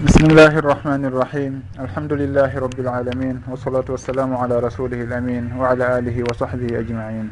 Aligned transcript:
بسم 0.00 0.32
الله 0.32 0.64
الرحمن 0.64 1.04
الرحيم 1.12 1.52
الحمد 1.76 2.12
لله 2.12 2.48
رب 2.56 2.78
العالمين 2.80 3.36
والصلاة 3.52 3.84
والسلام 3.84 4.32
على 4.32 4.56
رسوله 4.64 4.96
الأمين 4.96 5.52
وعلى 5.60 5.84
آله 5.98 6.16
وصحبه 6.24 6.72
أجمعين 6.80 7.26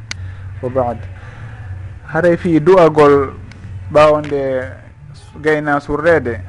وبعد 0.61 0.99
haray 2.13 2.37
fi 2.37 2.61
du'agol 2.61 3.33
ɓawonde 3.89 4.69
gayna 5.41 5.81
surrede. 5.81 6.45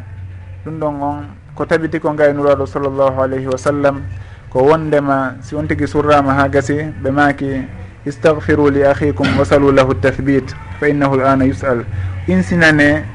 Ɗum 0.68 0.76
ɗon 0.80 0.96
on 1.00 1.24
ko 1.56 1.64
tabiti 1.66 2.00
ko 2.04 2.12
gaynuraɗo 2.12 2.68
sallllahu 2.68 3.16
alayhi 3.24 3.48
wa 3.48 3.56
sallam 3.58 4.04
ko 4.52 4.60
wondema 4.68 5.40
si 5.40 5.56
on 5.56 5.68
tigui 5.72 5.88
surrama 5.88 6.36
ha 6.36 6.50
gasi 6.52 6.84
ɓe 7.00 7.12
maki 7.16 7.64
istahfiru 8.06 8.68
li 8.68 8.84
ahikum 8.84 9.40
wasalu 9.40 9.72
lahu 9.72 9.96
tahbit 9.96 10.52
fa 10.84 10.88
innahu 10.92 11.16
l 11.16 11.24
ana 11.24 11.46
yus'al. 11.48 11.88
Insinane 12.28 13.08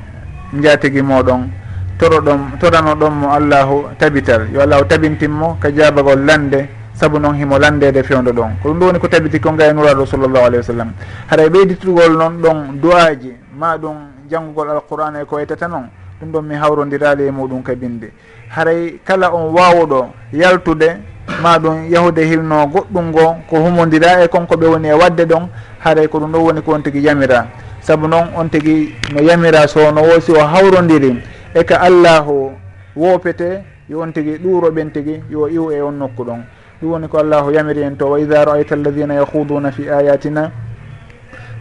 jatigui 0.57 1.05
moɗon. 1.05 1.64
toro 1.99 2.21
ɗon 2.21 2.59
torano 2.61 2.95
ɗon 2.95 3.11
mo 3.13 3.33
allahu 3.33 3.85
tabitar 3.99 4.47
yo 4.53 4.61
allahu 4.63 4.85
tabintinmo 4.85 5.59
ka 5.61 5.71
jabagol 5.71 6.25
lande 6.25 6.69
saabu 6.95 7.19
noon 7.19 7.35
himo 7.37 7.59
landede 7.59 8.03
fewdo 8.03 8.31
ɗon. 8.33 8.51
Ko 8.63 8.69
ɗum 8.69 8.79
ɗo 8.79 8.87
woni 8.87 8.99
ko 8.99 9.09
tabiti 9.09 9.41
ko 9.41 9.51
gaynuraɗo 9.53 10.07
sallllahu 10.07 10.45
alayhi 10.47 10.57
wa 10.57 10.63
sallam. 10.63 10.91
Haɗa 11.31 11.49
ɓeyditugol 11.49 12.17
noon 12.17 12.41
ɗon 12.41 12.81
du'aji 12.81 13.33
ma 13.59 13.77
ɗum 13.77 13.97
janggugol 14.31 14.71
alqur'ana 14.71 15.23
e 15.23 15.25
ko 15.25 15.37
waytata 15.37 15.69
noon 15.69 15.89
ɗum 16.23 16.31
ɗon 16.33 16.43
mi 16.47 16.55
hawrodirali 16.55 17.27
e 17.27 17.31
muɗum 17.31 17.63
ka 17.63 17.75
binde. 17.75 18.13
Haray 18.49 19.01
kala 19.05 19.35
on 19.35 19.53
wawuɗo 19.53 20.07
yaltude 20.33 21.03
ma 21.43 21.59
ɗum 21.59 21.91
yahude 21.91 22.23
hilno 22.25 22.67
goɗɗum 22.67 23.05
ngo 23.11 23.37
ko 23.51 23.57
humodira 23.57 24.23
e 24.23 24.29
konko 24.29 24.55
ɓe 24.57 24.67
woni 24.67 24.89
e 24.89 24.93
wadde 24.93 25.27
ɗon 25.27 25.49
haray 25.81 26.07
ko 26.09 26.19
ɗum 26.21 26.31
ɗo 26.33 26.39
woni 26.39 26.63
ko 26.63 26.73
on 26.75 26.83
tigui 26.83 27.03
yamira. 27.03 27.47
Saabu 27.83 28.07
noon 28.07 28.31
on 28.37 28.49
tigui 28.49 28.95
no 29.13 29.21
yamira 29.21 29.67
so 29.67 29.91
no 29.91 30.03
woosi 30.03 30.31
o 30.33 30.39
hawrodiri. 30.39 31.34
e 31.55 31.63
ka 31.65 31.81
allahu 31.81 32.51
woopete 32.97 33.63
yon 33.89 34.13
tigi 34.13 34.39
ɗuuroɓen 34.43 34.91
tigi 34.91 35.23
yo 35.31 35.47
iw 35.49 35.71
e 35.71 35.81
on 35.81 35.93
nokku 35.95 36.25
ɗon. 36.25 36.43
Ɗum 36.83 36.91
woni 36.91 37.09
ko 37.09 37.19
allahu 37.19 37.53
yamiri 37.53 37.83
en 37.83 37.97
to 37.97 38.07
wa 38.11 38.19
ida 38.19 38.45
raayta 38.45 38.75
alladina 38.75 39.15
yahuduna 39.15 39.71
fi 39.71 39.89
ayatina 39.89 40.51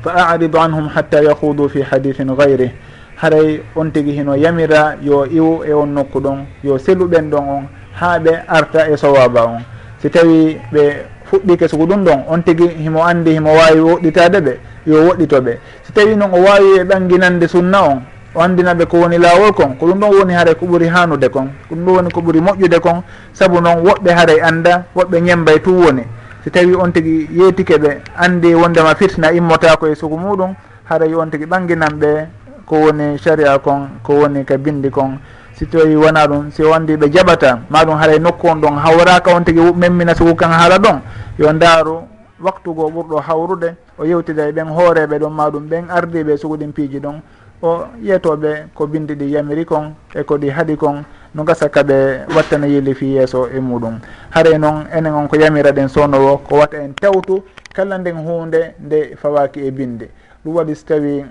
fa 0.02 0.34
aridu 0.34 0.58
anhum 0.58 0.88
hatta 0.90 1.22
yahudu 1.22 1.70
fi 1.70 1.82
hadithin 1.82 2.34
gayrih 2.36 2.72
haray 3.18 3.62
on 3.76 3.92
tigi 3.92 4.12
hino 4.12 4.36
yamira 4.36 4.98
yo 5.02 5.26
iw 5.26 5.64
e 5.64 5.74
on 5.74 5.94
nokku 5.94 6.20
ɗon 6.20 6.46
yo 6.64 6.78
seluɓen 6.78 7.30
ɗon 7.30 7.46
on 7.50 7.64
ha 7.94 8.20
ɓe 8.20 8.44
arta 8.48 8.90
e 8.90 8.98
sowaba 8.98 9.46
on. 9.46 9.62
Si 10.00 10.10
tawi 10.10 10.58
ɓe 10.74 11.06
fuɗɗike 11.30 11.68
sugu 11.68 11.86
ɗum 11.86 12.04
ɗon 12.04 12.24
on 12.28 12.42
tigi 12.42 12.68
himo 12.68 13.04
andi 13.04 13.32
himo 13.32 13.54
wawi 13.54 13.80
woɗɗitade 13.80 14.40
ɓe 14.42 14.58
yo 14.88 15.06
woɗɗito 15.06 15.42
ɓe. 15.42 15.58
Si 15.84 15.94
tawi 15.94 16.16
noon 16.16 16.34
o 16.34 16.42
wawi 16.42 16.80
e 16.80 16.84
ɗanginande 16.84 17.48
sunna 17.48 17.82
on 17.84 18.02
o 18.36 18.42
andinaɓe 18.42 18.86
ko 18.86 18.98
woni 18.98 19.18
laawol 19.18 19.54
kon 19.54 19.76
ko 19.78 19.86
ɗum 19.88 20.00
ɗon 20.00 20.10
woni 20.20 20.34
haare 20.34 20.56
ko 20.56 20.66
ɓuri 20.66 20.88
hanude 20.90 21.30
kon 21.30 21.48
ko 21.70 21.76
ɗum 21.76 21.86
ɗon 21.86 21.96
woni 21.96 22.10
ko 22.12 22.22
ɓuri 22.22 22.40
moƴƴude 22.42 22.80
kon 22.80 23.04
saabu 23.34 23.62
noon 23.62 23.84
woɓɓe 23.86 24.10
haaray 24.12 24.40
annda 24.42 24.84
woɓɓe 24.96 25.22
ñembay 25.22 25.60
tu 25.62 25.72
woni. 25.72 26.04
Si 26.44 26.50
tawi 26.52 26.76
on 26.76 26.92
tigi 26.92 27.30
yeetike 27.32 27.78
ɓe 27.78 28.02
andi 28.18 28.54
wondema 28.56 28.96
fitna 28.96 29.32
immotako 29.32 29.88
e 29.88 29.96
sugu 29.96 30.18
muɗum 30.18 30.54
haray 30.90 31.14
on 31.16 31.30
tigi 31.30 31.46
ɓanginan 31.46 31.94
ɓe 32.00 32.28
ko 32.66 32.76
woni 32.76 33.18
sharia 33.18 33.60
kon 33.60 33.88
ko 34.04 34.14
woni 34.14 34.44
ka 34.46 34.58
bindi 34.58 34.90
kon. 34.90 35.20
Si 35.54 35.66
tawi 35.68 35.96
wona 35.96 36.26
ɗum 36.28 36.52
si 36.52 36.64
o 36.64 36.74
andi 36.74 36.98
ɓe 36.98 37.10
jaɓata 37.14 37.60
maɗum 37.70 37.96
haaray 37.98 38.20
nokku 38.20 38.48
on 38.48 38.56
ɗon 38.62 38.76
hawraka 38.78 39.32
on 39.36 39.44
tigi 39.44 39.62
memmina 39.76 40.16
sugu 40.16 40.36
kan 40.36 40.50
haala 40.52 40.78
ɗon. 40.80 41.00
Yo 41.38 41.54
ndaaru 41.54 42.02
waktu 42.42 42.74
go 42.74 42.90
ɓurɗo 42.90 43.22
hawrude 43.22 43.76
o 43.98 44.04
yewtida 44.06 44.50
e 44.50 44.52
ɓen 44.52 44.68
hooreɓe 44.74 45.20
ɗon 45.20 45.30
maɗum 45.34 45.68
ɓen 45.70 45.86
ardiɓe 45.90 46.36
suguɗin 46.38 46.74
piiji 46.74 47.00
ɗon. 47.00 47.22
o 47.64 47.88
yetoɓe 48.04 48.68
ko 48.76 48.88
bindi 48.88 49.16
ɗi 49.16 49.32
yamiri 49.32 49.66
kon 49.66 49.96
e 50.14 50.24
ko 50.24 50.38
ɗi 50.38 50.50
haaɗi 50.50 50.76
kon 50.76 51.04
no 51.34 51.44
gasa 51.44 51.70
kaɓe 51.70 52.28
wattana 52.36 52.68
yilli 52.68 52.94
fi 52.94 53.06
yeeso 53.16 53.48
e 53.48 53.60
muɗum. 53.60 54.00
Haare 54.32 54.58
noon 54.58 54.86
enen 54.92 55.14
on 55.14 55.28
ko 55.28 55.36
yamira 55.38 55.70
yamiraɗen 55.70 55.88
sownowo 55.88 56.38
ko 56.44 56.58
watta 56.58 56.78
en 56.84 56.94
tewtu 56.94 57.42
kala 57.74 57.98
nden 57.98 58.18
hunde 58.18 58.76
nde 58.80 59.16
fawaki 59.16 59.62
e 59.66 59.72
binde. 59.72 60.10
Ɗum 60.46 60.56
waɗi 60.56 60.76
so 60.76 60.86
tawi 60.88 61.26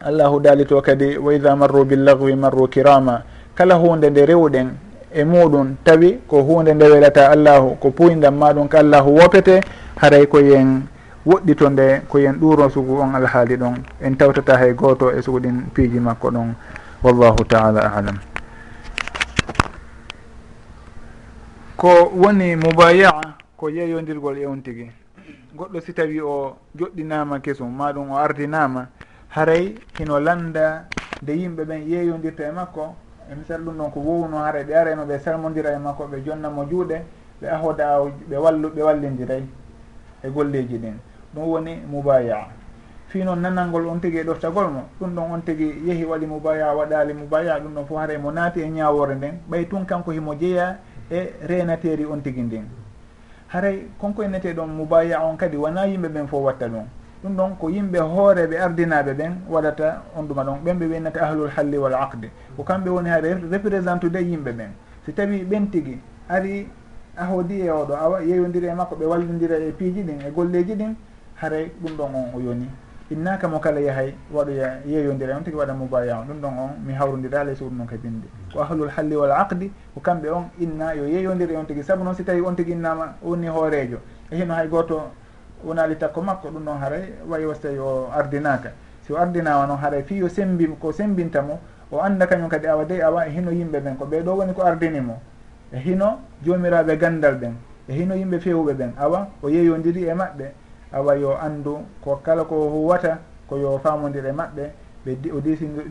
allahu 0.00 0.40
daali 0.40 0.66
to 0.66 0.80
kadi 0.82 1.16
wa 1.16 1.32
ida 1.34 1.56
marru 1.56 1.84
billahwi 1.84 2.36
marru 2.36 2.68
kirama. 2.68 3.22
Kala 3.54 3.74
hunde 3.74 4.10
nde 4.10 4.26
rewɗen 4.26 4.68
e 5.14 5.24
muɗum 5.24 5.76
tawi 5.84 6.18
ko 6.28 6.42
hunde 6.42 6.74
nde 6.74 6.84
welata 6.84 7.30
allahu 7.30 7.76
ko 7.80 7.90
puyndam 7.90 8.36
maɗum 8.36 8.68
ko 8.68 8.76
allahu 8.78 9.16
wopete 9.16 9.60
haray 9.96 10.26
koyen 10.26 10.82
woɗɗi 11.26 11.54
to 11.56 11.68
nde 11.70 12.02
ko 12.08 12.18
yen 12.18 12.38
ɗuro 12.38 12.70
sugu 12.70 13.00
on 13.00 13.14
alhaali 13.14 13.56
ɗon 13.56 13.74
en 14.00 14.16
tawtata 14.16 14.56
hay 14.58 14.72
goto 14.74 15.10
e 15.10 15.20
sugu 15.22 15.40
ɗin 15.40 15.70
piiji 15.74 15.98
makko 15.98 16.30
ɗon 16.30 16.54
wallahu 17.02 17.44
taala 17.44 17.80
alam. 17.96 18.18
Ko 21.76 21.88
woni 22.14 22.56
mubayaa 22.56 23.20
ko 23.56 23.68
yeeyodirgol 23.68 24.38
e 24.38 24.46
on 24.46 24.62
tigi. 24.62 24.90
Goɗɗo 25.56 25.80
si 25.80 25.92
tawi 25.92 26.20
o 26.20 26.56
joɗɗinama 26.78 27.40
kesum 27.40 27.74
maɗum 27.74 28.10
o 28.12 28.16
ardinama 28.18 28.86
haray 29.30 29.74
hino 29.98 30.20
landa 30.20 30.86
nde 31.22 31.32
yimɓe 31.32 31.64
ɓen 31.64 31.82
yeeyodirta 31.90 32.44
e 32.48 32.52
makko 32.52 32.94
e 33.30 33.34
misal 33.34 33.62
ɗum 33.62 33.74
ɗon 33.76 33.90
ko 33.90 34.00
wowno 34.00 34.38
haray 34.44 34.62
ɓe 34.64 34.74
arayma 34.74 35.04
ɓe 35.04 35.18
salmodira 35.18 35.72
e 35.74 35.78
makko 35.78 36.06
ɓe 36.06 36.22
jonnamo 36.24 36.64
juuɗe 36.70 37.02
ɓe 37.42 37.46
ahoda 37.50 37.94
aw 37.96 38.10
ɓe 38.30 38.36
wallu 38.36 38.68
ɓe 38.70 38.82
wallidiray 38.82 39.42
e 40.22 40.28
golleji 40.30 40.78
ɗin. 40.78 40.94
ɗum 41.36 41.48
woni 41.48 41.82
mubaya. 41.90 42.48
Fi 43.08 43.22
noon 43.22 43.40
nanalngol 43.40 43.86
on 43.86 44.00
tigi 44.00 44.18
e 44.18 44.24
ɗoftagol 44.24 44.70
mo 44.72 44.82
ɗum 45.00 45.14
ɗon 45.14 45.32
on 45.32 45.40
tigi 45.44 45.82
yehi 45.86 46.04
waɗi 46.04 46.26
mubaya 46.26 46.74
waɗali 46.74 47.12
mubaya 47.14 47.60
ɗum 47.60 47.74
ɗon 47.74 47.86
fof 47.86 47.98
haara 47.98 48.18
mo 48.18 48.30
naati 48.32 48.60
e 48.60 48.68
ñawore 48.68 49.14
nden. 49.14 49.38
Ɓay 49.50 49.68
tun 49.68 49.84
kanko 49.84 50.10
himo 50.12 50.34
jeeya 50.34 50.78
e 51.10 51.32
renateri 51.46 52.04
on 52.04 52.20
tigi 52.22 52.42
ndin 52.42 52.64
haray 53.48 53.86
konko 54.00 54.22
enete 54.24 54.52
ɗon 54.54 54.66
mubaya 54.68 55.22
on 55.24 55.36
kadi 55.36 55.56
wona 55.56 55.86
yimɓe 55.86 56.08
ɓen 56.08 56.26
fof 56.26 56.42
watta 56.44 56.66
ɗum. 56.68 56.84
Ɗum 57.22 57.36
ɗon 57.36 57.56
ko 57.58 57.68
yimɓe 57.68 57.98
hooreɓe 57.98 58.56
ardinaɓe 58.58 59.14
ɓen 59.14 59.32
waɗata 59.48 60.02
on 60.16 60.22
ɗuma 60.26 60.44
ɗon. 60.44 60.58
Ɓen 60.64 60.78
ɓe 60.78 60.86
wennata 60.88 61.20
ahlul 61.22 61.50
halli 61.50 61.78
wal 61.78 61.94
aqde 61.94 62.30
ko 62.56 62.62
kamɓe 62.62 62.88
woni 62.90 63.08
ha 63.08 63.20
représentude 63.20 64.18
yimɓe 64.18 64.52
ɓen. 64.52 64.70
Si 65.04 65.12
tawi 65.12 65.44
ɓen 65.44 65.70
tigi 65.70 66.00
ari 66.28 66.66
ahodi 67.16 67.60
e 67.60 67.70
oɗo 67.70 67.94
a 67.94 68.20
yeyodiri 68.22 68.66
e 68.66 68.74
makko 68.74 68.96
ɓe 68.96 69.04
wallidira 69.06 69.56
e 69.58 69.70
piiji 69.72 70.02
ɗin 70.02 70.26
e 70.26 70.30
golleji 70.30 70.74
ɗin 70.74 70.94
haray 71.40 71.70
ɗum 71.82 71.96
ɗon 71.96 72.14
on 72.14 72.30
o 72.34 72.40
yoni. 72.40 72.68
Innaka 73.10 73.46
mo 73.48 73.60
kala 73.60 73.80
yahay 73.80 74.14
waɗoya 74.32 74.80
yeeyodira 74.84 75.36
on 75.36 75.42
tigui 75.44 75.58
waɗa 75.60 75.74
mobaya 75.74 76.18
on. 76.20 76.26
Ɗum 76.26 76.40
ɗon 76.40 76.58
on 76.58 76.70
mi 76.84 76.92
hawrodira 76.94 77.44
ley 77.44 77.54
sowru 77.54 77.74
noon 77.74 77.86
ka 77.86 77.96
binde 77.96 78.26
ko 78.52 78.60
ahlul 78.60 78.88
halli 78.90 79.14
wal 79.16 79.30
aqdi 79.30 79.70
ko 79.94 80.00
kamɓe 80.00 80.28
on 80.30 80.50
inna 80.58 80.94
yo 80.94 81.04
yeeyodiri 81.06 81.56
on 81.56 81.64
tigui 81.66 81.82
saabu 81.84 82.02
noon 82.04 82.14
si 82.14 82.24
tawi 82.24 82.40
on 82.40 82.54
tigui 82.56 82.72
innama 82.72 83.14
woni 83.22 83.46
hoorejo. 83.48 83.98
E 84.30 84.36
hino 84.36 84.54
hay 84.54 84.66
goto 84.68 85.10
wonali 85.64 85.96
takko 85.96 86.20
makko 86.22 86.48
ɗum 86.48 86.64
ɗon 86.64 86.78
haray 86.80 87.12
wayi 87.28 87.44
wasi 87.46 87.60
tawi 87.62 87.78
o 87.78 88.08
ardinaka. 88.12 88.72
Si 89.02 89.12
o 89.12 89.16
ardinama 89.16 89.66
noon 89.66 89.78
haray 89.78 90.02
fi 90.02 90.16
yo 90.16 90.28
sembi 90.28 90.66
ko 90.80 90.90
sembintamo 90.90 91.60
o 91.92 92.00
anda 92.00 92.26
kañum 92.26 92.48
kadi 92.48 92.66
awa 92.66 92.84
dey 92.84 93.00
awa 93.02 93.26
e 93.28 93.30
hino 93.30 93.52
yimɓe 93.52 93.78
ɓen 93.80 93.96
ko 93.96 94.04
ɓeɗo 94.06 94.36
woni 94.36 94.52
ko 94.52 94.62
ardinimo 94.62 95.20
e 95.72 95.78
hino 95.78 96.18
jomiraɓe 96.42 96.96
gandal 96.98 97.34
ɓen 97.38 97.54
e 97.88 97.92
hino 97.92 98.14
yimɓe 98.16 98.40
fewuɓe 98.40 98.74
ɓen 98.74 98.92
awa 98.98 99.28
o 99.42 99.48
yeeyodiri 99.48 100.08
e 100.08 100.14
maɓɓe. 100.14 100.65
awa 100.96 101.14
yo 101.16 101.36
anndu 101.36 101.84
ko 102.00 102.16
kala 102.24 102.44
ko 102.44 102.68
huwata 102.72 103.18
ko 103.48 103.58
yo 103.58 103.78
famodire 103.78 104.32
maɓɓe 104.32 104.64
ɓe 105.04 105.30
o 105.32 105.40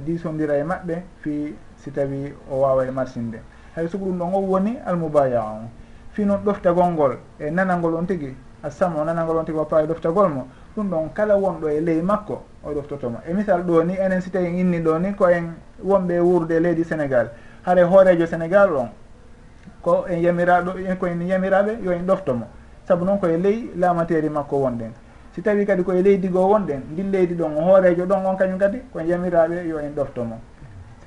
disodira 0.06 0.58
e 0.58 0.64
maɓɓe 0.64 0.96
fi 1.22 1.56
si 1.78 1.92
tawi 1.92 2.34
o 2.52 2.60
wawa 2.62 2.86
e 2.86 2.92
marsinde. 2.92 3.40
Hay 3.76 3.88
sugo 3.88 4.06
ɗum 4.06 4.18
ɗon 4.18 4.34
o 4.34 4.40
woni 4.40 4.78
almubaya 4.86 5.42
on 5.44 5.70
fi 6.14 6.26
noon 6.26 6.42
ɗoftagol 6.44 6.92
ngol 6.94 7.18
e 7.40 7.52
nanalngol 7.52 7.94
on 7.96 8.06
tigui 8.06 8.36
assamo 8.64 9.04
nanalngol 9.04 9.38
on 9.38 9.44
tigui 9.46 9.60
wappa 9.60 9.84
e 9.84 9.86
ɗoftagol 9.86 10.30
mo 10.30 10.48
ɗum 10.76 10.90
ɗon 10.90 11.10
kala 11.14 11.36
wonɗo 11.38 11.70
e 11.70 11.80
ley 11.82 12.02
makko 12.02 12.42
o 12.64 12.72
ɗoftotomo 12.74 13.20
e 13.30 13.34
misal 13.34 13.62
ɗo 13.64 13.84
ni 13.84 13.94
enen 13.94 14.22
si 14.22 14.32
tawi 14.32 14.60
inni 14.60 14.80
ɗo 14.80 15.00
ni 15.00 15.14
ko 15.14 15.28
en 15.30 15.54
wonɓe 15.84 16.14
e 16.16 16.20
wuurde 16.20 16.60
leydi 16.60 16.84
sénégal 16.84 17.30
haare 17.66 17.84
hoorejo 17.84 18.26
sénégal 18.26 18.74
on 18.74 18.90
ko 19.82 20.06
en 20.10 20.18
yamiraɗo 20.18 20.72
ko 21.00 21.06
en 21.06 21.22
yamiraɓe 21.22 21.78
yo 21.84 21.92
en 21.92 22.06
ɗoftomo. 22.06 22.48
saabu 22.88 23.06
noon 23.06 23.18
koye 23.20 23.38
ley 23.38 23.70
lamateri 23.78 24.30
makko 24.30 24.56
wonɗen. 24.58 24.92
Si 25.36 25.42
tawi 25.42 25.66
kadi 25.66 25.84
koye 25.84 26.02
leydi 26.02 26.28
goo 26.30 26.48
wonɗen 26.54 26.82
ndin 26.94 27.12
leydi 27.12 27.34
ɗon 27.36 27.54
hoorejo 27.60 28.06
ɗon 28.06 28.26
on 28.26 28.36
kañum 28.38 28.58
kadi 28.60 28.80
ko 28.94 29.00
jamiraɓe 29.02 29.68
yo 29.68 29.80
en 29.80 29.94
ɗoftomo 29.96 30.36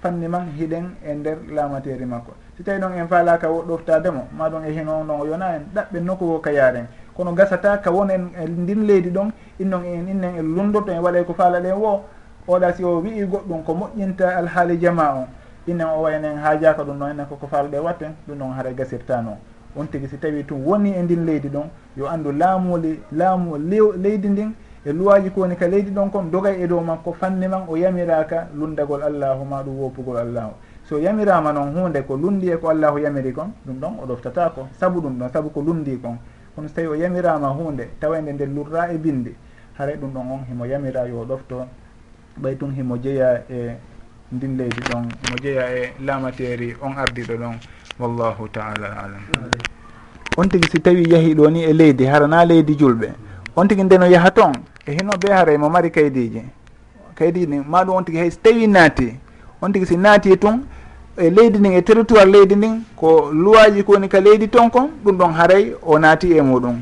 fanni 0.02 0.28
man 0.28 0.46
hiɗen 0.58 0.84
e 1.04 1.14
nder 1.14 1.38
lamateri 1.54 2.04
makko. 2.04 2.32
Si 2.56 2.62
tawi 2.62 2.78
ɗon 2.78 2.92
en 2.98 3.08
faalaka 3.08 3.48
ɗoftademo 3.48 4.28
maɗum 4.36 4.64
e 4.64 4.70
hino 4.72 5.00
on 5.00 5.04
ɗon 5.06 5.20
o 5.20 5.26
yona 5.26 5.54
en 5.56 5.62
ɗaɓɓe 5.74 6.00
nokku 6.00 6.26
go 6.26 6.38
ka 6.40 6.50
yaren 6.52 6.86
kono 7.16 7.32
gasata 7.32 7.78
ka 7.78 7.90
won 7.90 8.10
en 8.10 8.28
e 8.38 8.46
ndin 8.46 8.86
leydi 8.86 9.10
ɗon 9.10 9.30
innon 9.58 9.82
en 9.84 10.08
innen 10.08 10.34
en 10.38 10.54
lundoto 10.54 10.92
en 10.92 11.00
waɗay 11.00 11.24
ko 11.24 11.32
faala 11.34 11.60
ɗen 11.60 11.72
wo 11.78 12.04
oɗa 12.48 12.72
si 12.74 12.84
o 12.84 13.00
wii 13.00 13.24
goɗɗum 13.24 13.62
ko 13.64 13.74
moƴƴinta 13.74 14.36
alhaali 14.36 14.78
jama 14.78 15.12
on. 15.14 15.26
Innen 15.66 15.86
o 15.86 16.02
waynen 16.02 16.36
haajaka 16.38 16.82
ɗum 16.82 16.98
ɗon 16.98 17.10
enen 17.10 17.26
koko 17.26 17.46
faala 17.46 17.68
ɗe 17.68 17.78
watten 17.78 18.12
ɗum 18.28 18.38
ɗon 18.38 18.52
haara 18.54 18.72
gasirta 18.72 19.22
noon. 19.22 19.36
on 19.76 19.86
tigi 19.86 20.08
si 20.08 20.18
tawi 20.18 20.44
tun 20.44 20.62
woni 20.64 20.92
e 20.92 21.02
ndin 21.02 21.24
leydi 21.24 21.48
ɗon 21.48 21.68
yo 21.96 22.08
anndu 22.08 22.32
laamuli 22.32 23.00
laamu 23.12 23.56
leydi 23.96 24.28
ndin 24.28 24.52
e 24.84 24.92
luwaji 24.92 25.30
ko 25.30 25.40
woni 25.40 25.56
ka 25.56 25.66
leydi 25.68 25.90
ɗon 25.90 26.10
kon 26.10 26.30
dogay 26.30 26.62
e 26.62 26.66
dow 26.66 26.80
makko 26.80 27.12
fanni 27.12 27.48
man 27.48 27.62
o 27.68 27.76
yamiraka 27.76 28.48
lundagol 28.54 29.02
allahu 29.02 29.44
ma 29.44 29.62
ɗum 29.62 29.76
woppugol 29.78 30.16
allahu. 30.16 30.52
So 30.88 30.98
yamirama 30.98 31.52
noon 31.52 31.74
hunde 31.74 32.02
ko 32.06 32.16
lundi 32.16 32.48
e 32.48 32.56
ko 32.56 32.68
allahu 32.70 32.98
yamiri 32.98 33.32
kon 33.32 33.52
ɗum 33.66 33.78
ɗon 33.80 33.92
o 34.02 34.06
ɗoftata 34.06 34.50
ko 34.54 34.68
saabu 34.72 35.00
ɗum 35.00 35.18
ɗon 35.18 35.28
saabu 35.32 35.50
ko 35.50 35.60
lundi 35.60 35.98
kon. 36.00 36.16
Kono 36.54 36.68
so 36.68 36.74
tawi 36.74 36.86
o 36.86 36.94
yamirama 36.94 37.48
hunde 37.48 37.88
tawande 38.00 38.32
nde 38.32 38.46
lurra 38.46 38.90
e 38.92 38.96
bindi 38.98 39.34
haray 39.78 39.96
ɗum 39.96 40.10
ɗon 40.12 40.30
on 40.32 40.44
himo 40.48 40.64
yamira 40.64 41.06
yo 41.06 41.24
ɗofto 41.24 41.66
ɓay 42.40 42.56
tun 42.56 42.72
himo 42.74 42.96
jeeya 42.96 43.42
e 43.50 43.76
ndin 44.32 44.56
leydi 44.56 44.80
ɗon 44.88 45.02
mo 45.02 45.36
jeeya 45.42 45.64
e 45.76 45.92
laamateri 46.00 46.76
on 46.80 46.96
ardiɗo 46.96 47.34
ɗon. 47.36 47.54
wallahu 48.00 48.48
taala 48.48 48.88
alam. 49.04 49.22
On 50.36 50.48
tigui 50.48 50.68
si 50.70 50.78
tawi 50.80 51.04
yahi 51.12 51.34
ɗo 51.34 51.50
ni 51.50 51.62
e 51.64 51.72
leydi 51.72 52.04
harana 52.04 52.44
leydi 52.44 52.74
julɓe 52.74 53.08
on 53.56 53.68
tigui 53.68 53.84
ndeno 53.84 54.06
yaaha 54.06 54.30
toon 54.30 54.52
e 54.86 54.92
hino 54.92 55.12
hinoɓe 55.12 55.32
haara 55.32 55.58
mo 55.58 55.68
mari 55.68 55.90
kaydiji. 55.90 56.42
Kaydiji 57.14 57.62
ma 57.68 57.84
ɗum 57.84 57.96
on 57.96 58.04
tigui 58.04 58.20
hay 58.20 58.30
so 58.30 58.38
tawi 58.42 58.66
naati 58.66 59.14
on 59.62 59.72
tigui 59.72 59.86
si 59.86 59.96
naati 59.96 60.36
tun 60.36 60.62
e 61.16 61.30
leydi 61.30 61.58
ndin 61.58 61.72
e 61.72 61.82
territoire 61.82 62.30
leydi 62.30 62.54
ndin 62.56 62.82
ko 62.96 63.30
luwaji 63.32 63.82
kowoni 63.82 64.08
ka 64.08 64.20
leydi 64.20 64.48
toon 64.48 64.70
kon 64.70 64.90
ɗum 65.04 65.16
ɗon 65.18 65.32
haaray 65.32 65.72
o 65.82 65.98
naati 65.98 66.32
e 66.36 66.40
muɗum. 66.42 66.76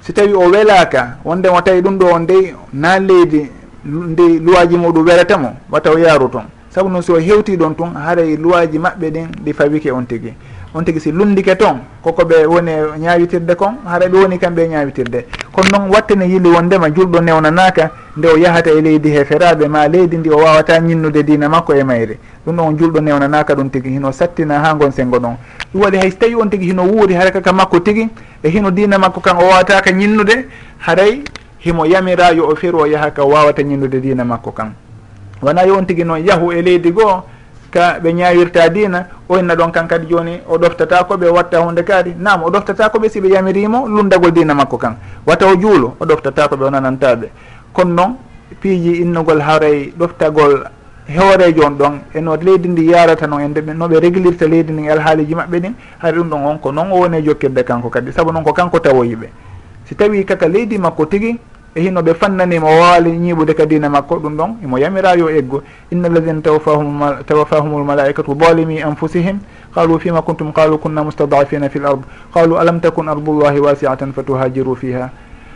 Si 0.00 0.12
tawi 0.12 0.32
o 0.34 0.50
welaka 0.50 1.16
wonde 1.24 1.48
o 1.48 1.60
tawi 1.60 1.80
ɗum 1.82 1.98
ɗo 1.98 2.14
on 2.14 2.26
dey 2.26 2.54
na 2.72 2.98
leydi 2.98 3.50
ndi 3.84 4.38
luwaji 4.38 4.76
muɗum 4.76 5.06
welatamo 5.06 5.56
wata 5.70 5.90
o 5.90 5.98
yaaru 5.98 6.28
toon 6.28 6.44
saabu 6.70 6.88
noon 6.88 7.02
so 7.02 7.14
o 7.14 7.18
hewti 7.18 7.56
ɗon 7.56 7.74
tun 7.74 7.94
haaray 7.94 8.36
luwaji 8.36 8.78
maɓɓe 8.78 9.10
ɗin 9.10 9.26
ɗi 9.44 9.52
fawike 9.52 9.90
on 9.92 10.06
tigui 10.06 10.32
on 10.74 10.84
tigui 10.84 11.00
si 11.00 11.12
lundike 11.12 11.54
toon 11.56 11.80
koko 12.02 12.22
ɓe 12.24 12.46
woni 12.46 12.72
ñawitirde 12.98 13.54
kon 13.56 13.74
haara 13.84 14.06
ɓe 14.08 14.16
woni 14.22 14.38
kamɓe 14.38 14.68
ñawitirde. 14.68 15.26
Kono 15.52 15.68
noon 15.78 15.90
wattene 15.90 16.22
yilli 16.24 16.48
wondema 16.48 16.88
julɗo 16.88 17.20
newnanaka 17.20 17.90
nde 18.16 18.26
o 18.28 18.36
yahata 18.38 18.70
e 18.70 18.80
leydi 18.80 19.10
heferaɓe 19.10 19.68
ma 19.68 19.86
leydi 19.88 20.16
ndi 20.16 20.30
o 20.30 20.36
wawata 20.36 20.78
ñinnude 20.80 21.22
dina 21.24 21.48
makko 21.48 21.74
e 21.74 21.84
mayri. 21.84 22.18
Ɗum 22.46 22.56
ɗon 22.56 22.76
julɗo 22.78 23.00
newnanaka 23.00 23.54
ɗum 23.54 23.68
tigui 23.70 23.90
hino 23.92 24.12
sattina 24.12 24.60
ha 24.60 24.74
gon 24.74 24.90
sengo 24.92 25.18
ɗon. 25.18 25.36
Ɗum 25.74 25.82
waɗi 25.82 25.96
hay 25.98 26.10
so 26.10 26.16
tawi 26.20 26.34
on 26.36 26.48
tigui 26.48 26.66
hino 26.68 26.82
wuuri 26.84 27.14
haara 27.14 27.30
kaka 27.30 27.52
makko 27.52 27.80
tigui 27.80 28.08
e 28.42 28.48
hino 28.48 28.70
dina 28.70 28.98
makko 28.98 29.20
kan 29.20 29.36
o 29.36 29.44
wawataka 29.44 29.90
ñinnude 29.92 30.46
haray 30.78 31.22
himo 31.58 31.84
yamira 31.84 32.32
yo 32.32 32.48
o 32.48 32.56
feru 32.56 32.78
o 32.80 32.86
yaaha 32.86 33.10
ka 33.10 33.24
wawata 33.24 33.62
ñinnude 33.62 34.00
dina 34.00 34.24
makko 34.24 34.52
kan. 34.52 34.72
Wona 35.42 35.66
yo 35.66 35.76
on 35.76 35.84
tigui 35.84 36.04
noon 36.04 36.24
yahu 36.24 36.52
e 36.52 36.62
leydi 36.62 36.90
goo 36.92 37.22
ka 37.72 37.98
ɓe 38.02 38.12
ñawirta 38.12 38.68
dina 38.68 39.06
o 39.28 39.38
inna 39.38 39.54
ɗon 39.56 39.70
kan 39.72 39.86
kadi 39.88 40.06
joni 40.06 40.40
o 40.46 40.58
ɗoftata 40.58 41.04
koɓe 41.08 41.26
watta 41.32 41.58
hunde 41.60 41.82
kadi 41.82 42.14
nam 42.18 42.42
o 42.44 42.50
ɗoftata 42.50 42.88
koɓe 42.92 43.08
siɓe 43.08 43.28
yamirimo 43.32 43.88
lundagol 43.88 44.30
dina 44.30 44.54
makko 44.54 44.76
kan. 44.76 44.96
Wata 45.26 45.46
o 45.46 45.56
juulo 45.56 45.96
o 45.98 46.04
ɗoftata 46.04 46.48
koɓe 46.48 46.64
o 46.64 46.70
nanantaɓe. 46.70 47.28
Kono 47.72 47.94
noon 47.94 48.16
piiji 48.60 49.00
innugol 49.02 49.40
haaray 49.40 49.92
ɗoftagol 49.98 50.64
hoorejo 51.08 51.64
on 51.66 51.70
ɗon 51.78 51.94
eno 52.14 52.36
leydi 52.36 52.68
ndi 52.68 52.90
yarata 52.90 53.26
noon 53.26 53.40
e 53.40 53.48
noɓe 53.48 54.00
réglirta 54.00 54.46
leydi 54.46 54.72
ndin 54.72 54.90
alhaaliji 54.90 55.34
maɓɓe 55.34 55.60
ɗin 55.60 55.74
hay 55.98 56.12
ɗum 56.12 56.28
ɗon 56.28 56.44
on 56.46 56.58
ko 56.58 56.72
noon 56.72 56.92
o 56.92 56.96
woni 57.00 57.22
jokkirde 57.24 57.64
kanko 57.64 57.88
kadi. 57.88 58.12
Saabu 58.12 58.32
noon 58.32 58.44
ko 58.44 58.52
kanko 58.52 58.78
tawoyiɓe 58.78 59.28
si 59.84 59.94
tawi 59.94 60.24
kaka 60.24 60.48
leydi 60.48 60.78
makko 60.78 61.06
tigui 61.06 61.38
e 61.74 61.80
hino 61.80 62.00
ɓe 62.02 62.14
fannanima 62.14 62.66
o 62.66 62.80
waali 62.80 63.10
ñiiɓude 63.12 63.54
ka 63.54 63.66
dina 63.66 63.88
makko 63.88 64.16
ɗum 64.16 64.36
ɗon 64.36 64.50
imo 64.64 64.78
yamira 64.78 65.14
yo 65.16 65.28
eggo 65.30 65.62
inna 65.90 66.08
alladina 66.08 66.40
tawafahum 66.42 67.00
tawafahumul 67.26 67.84
malaikatu 67.84 68.34
balimi 68.34 68.82
anfusihim 68.82 69.38
qalu 69.74 69.98
fima 69.98 70.22
kuntum 70.22 70.52
qalu 70.52 70.78
kunna 70.78 71.02
mustadafina 71.02 71.68
fi 71.68 71.78
l 71.78 71.86
ard 71.86 72.00
qalu 72.34 72.56
alam 72.58 72.80
takun 72.80 73.08
ardullahi 73.08 73.58
wasiatan 73.60 74.12
fa 74.12 74.22
tuhajiru 74.22 74.76
fiha 74.76 75.10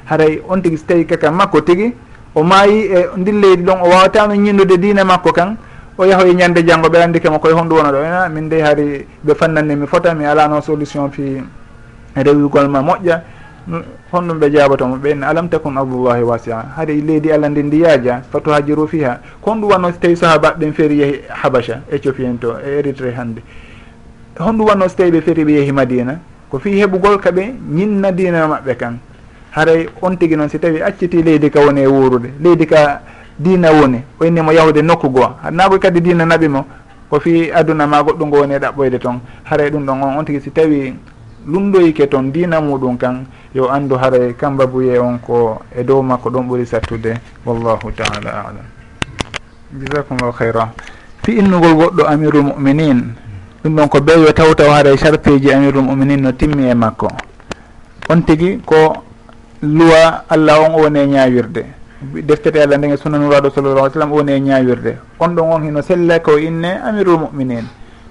haray 0.06 0.40
on 0.48 0.62
tigi 0.62 0.78
so 0.78 0.84
tawi 0.88 1.04
kaka 1.04 1.30
makko 1.30 1.60
tigi 1.60 1.92
o 2.34 2.42
maayi 2.42 2.88
e 2.92 3.06
ndin 3.16 3.40
leydi 3.40 3.62
ɗon 3.62 3.80
o 3.82 3.88
wawatano 3.88 4.34
ñindude 4.34 4.78
dina 4.78 5.04
makko 5.04 5.32
kan 5.32 5.56
o 5.98 6.04
yahoye 6.04 6.34
ñande 6.34 6.62
janngo 6.66 6.88
ɓeranndi 6.88 7.20
kema 7.20 7.38
koye 7.38 7.54
honɗu 7.54 7.74
wona 7.76 7.90
ɗo. 7.92 7.98
Ena 8.04 8.28
min 8.28 8.48
de 8.48 8.60
hari 8.62 9.06
ɓe 9.24 9.34
fannanni 9.34 9.76
mi 9.76 9.86
fota 9.86 10.14
mi 10.14 10.24
alano 10.24 10.60
solution 10.60 11.10
fi 11.10 11.42
rewigol 12.16 12.68
ma 12.68 12.80
moƴƴa. 12.82 13.20
honɗum 14.12 14.38
ɓe 14.38 14.50
jaɓatomo 14.50 14.96
ɓen. 14.96 15.22
Alam 15.22 15.48
takum 15.48 15.76
ardullahi 15.76 16.22
wasia. 16.22 16.64
Haade 16.76 16.94
leydi 17.00 17.32
allah 17.32 17.48
ndi 17.50 17.62
ndi 17.62 17.80
yaaja 17.80 18.22
fato 18.30 18.50
hajiru 18.52 18.86
fiha. 18.88 19.20
Kon 19.42 19.56
ɗum 19.60 19.70
wanno 19.70 19.90
so 19.92 19.98
tawi 20.00 20.16
sahabaɓe 20.16 20.58
ɓen 20.58 20.72
feeri 20.72 20.98
yeehi 20.98 21.20
habacha 21.28 21.80
éthiopie 21.92 22.24
en 22.26 22.36
to 22.38 22.56
e 22.58 22.78
érytré 22.80 23.12
hannde. 23.16 23.42
Honɗum 24.38 24.66
wanno 24.68 24.88
so 24.88 24.96
tawi 24.96 25.10
ɓe 25.10 25.20
feeri 25.22 25.44
ɓe 25.44 25.50
yeehi 25.52 25.72
madina 25.72 26.18
ko 26.50 26.58
fi 26.58 26.70
heɓugol 26.80 27.18
kaɓe 27.20 27.54
ñinna 27.70 28.12
dina 28.12 28.46
maɓɓe 28.46 28.76
kan. 28.76 28.98
Haray 29.52 29.88
on 30.02 30.16
tigui 30.16 30.36
noon 30.36 30.48
si 30.48 30.58
tawi 30.58 30.80
acciti 30.82 31.22
leydi 31.22 31.50
ka 31.50 31.60
woni 31.60 31.80
e 31.82 31.86
wuurude. 31.86 32.30
Leydi 32.40 32.66
ka 32.66 33.00
dina 33.38 33.70
woni 33.72 34.02
o 34.20 34.24
innimo 34.24 34.52
yahude 34.52 34.82
nokku 34.82 35.08
goo 35.10 35.28
hannago 35.42 35.78
kadi 35.78 36.00
dina 36.00 36.24
naɓi 36.24 36.48
mo 36.48 36.64
ko 37.10 37.20
fi 37.20 37.50
aduna 37.52 37.86
ma 37.86 38.02
goɗɗum 38.02 38.28
ngo 38.28 38.36
woni 38.40 38.54
e 38.54 38.58
ɗaɓɓoyde 38.58 38.98
toon 38.98 39.20
haray 39.44 39.70
ɗum 39.70 39.84
ɗon 39.86 40.02
on 40.02 40.18
on 40.18 40.24
tigui 40.24 40.40
si 40.40 40.50
tawi 40.50 40.94
lumɗoyike 41.46 42.06
toon 42.10 42.30
dina 42.32 42.60
muɗum 42.60 42.98
kan 42.98 43.24
yo 43.54 43.70
andu 43.70 43.94
haray 43.96 44.34
kambabuye 44.34 44.98
on 44.98 45.18
ko 45.18 45.62
e 45.74 45.82
dow 45.84 46.02
makko 46.02 46.30
ɗon 46.30 46.42
ɓuri 46.48 46.66
sattude 46.66 47.14
wallahu 47.46 47.90
taala 47.94 48.30
alam. 48.50 48.66
Jasakumllahu 49.78 50.34
hayra 50.38 50.72
fi 51.22 51.38
innugol 51.38 51.74
goɗɗo 51.74 52.02
amirul 52.06 52.42
muminin 52.42 53.14
ɗum 53.64 53.76
ɗon 53.76 53.88
ko 53.88 53.98
ɓeyo 54.00 54.32
taw 54.34 54.54
taw 54.54 54.70
haray 54.70 54.96
sarpeji 54.98 55.52
amirul 55.52 55.82
muminin 55.82 56.20
no 56.20 56.32
timmi 56.32 56.68
e 56.70 56.74
makko. 56.74 57.08
On 58.08 58.20
tigi 58.22 58.58
ko 58.66 59.02
luwa 59.62 60.24
allah 60.28 60.60
on 60.66 60.74
o 60.74 60.82
woni 60.82 60.98
e 61.00 61.06
ñawirde 61.06 61.62
deftere 62.26 62.62
allah 62.62 62.76
ndege 62.78 62.96
sunanuraɗo 62.98 63.50
sallallah 63.50 63.82
alih 63.84 63.92
sallam 63.94 64.12
o 64.12 64.16
woni 64.16 64.32
e 64.32 64.40
ñawirde 64.40 64.98
on 65.20 65.28
ɗon 65.34 65.52
on 65.52 65.62
hino 65.62 65.80
sellaka 65.82 66.32
o 66.32 66.38
inne 66.38 66.74
amirul 66.82 67.18
muminin. 67.30 67.64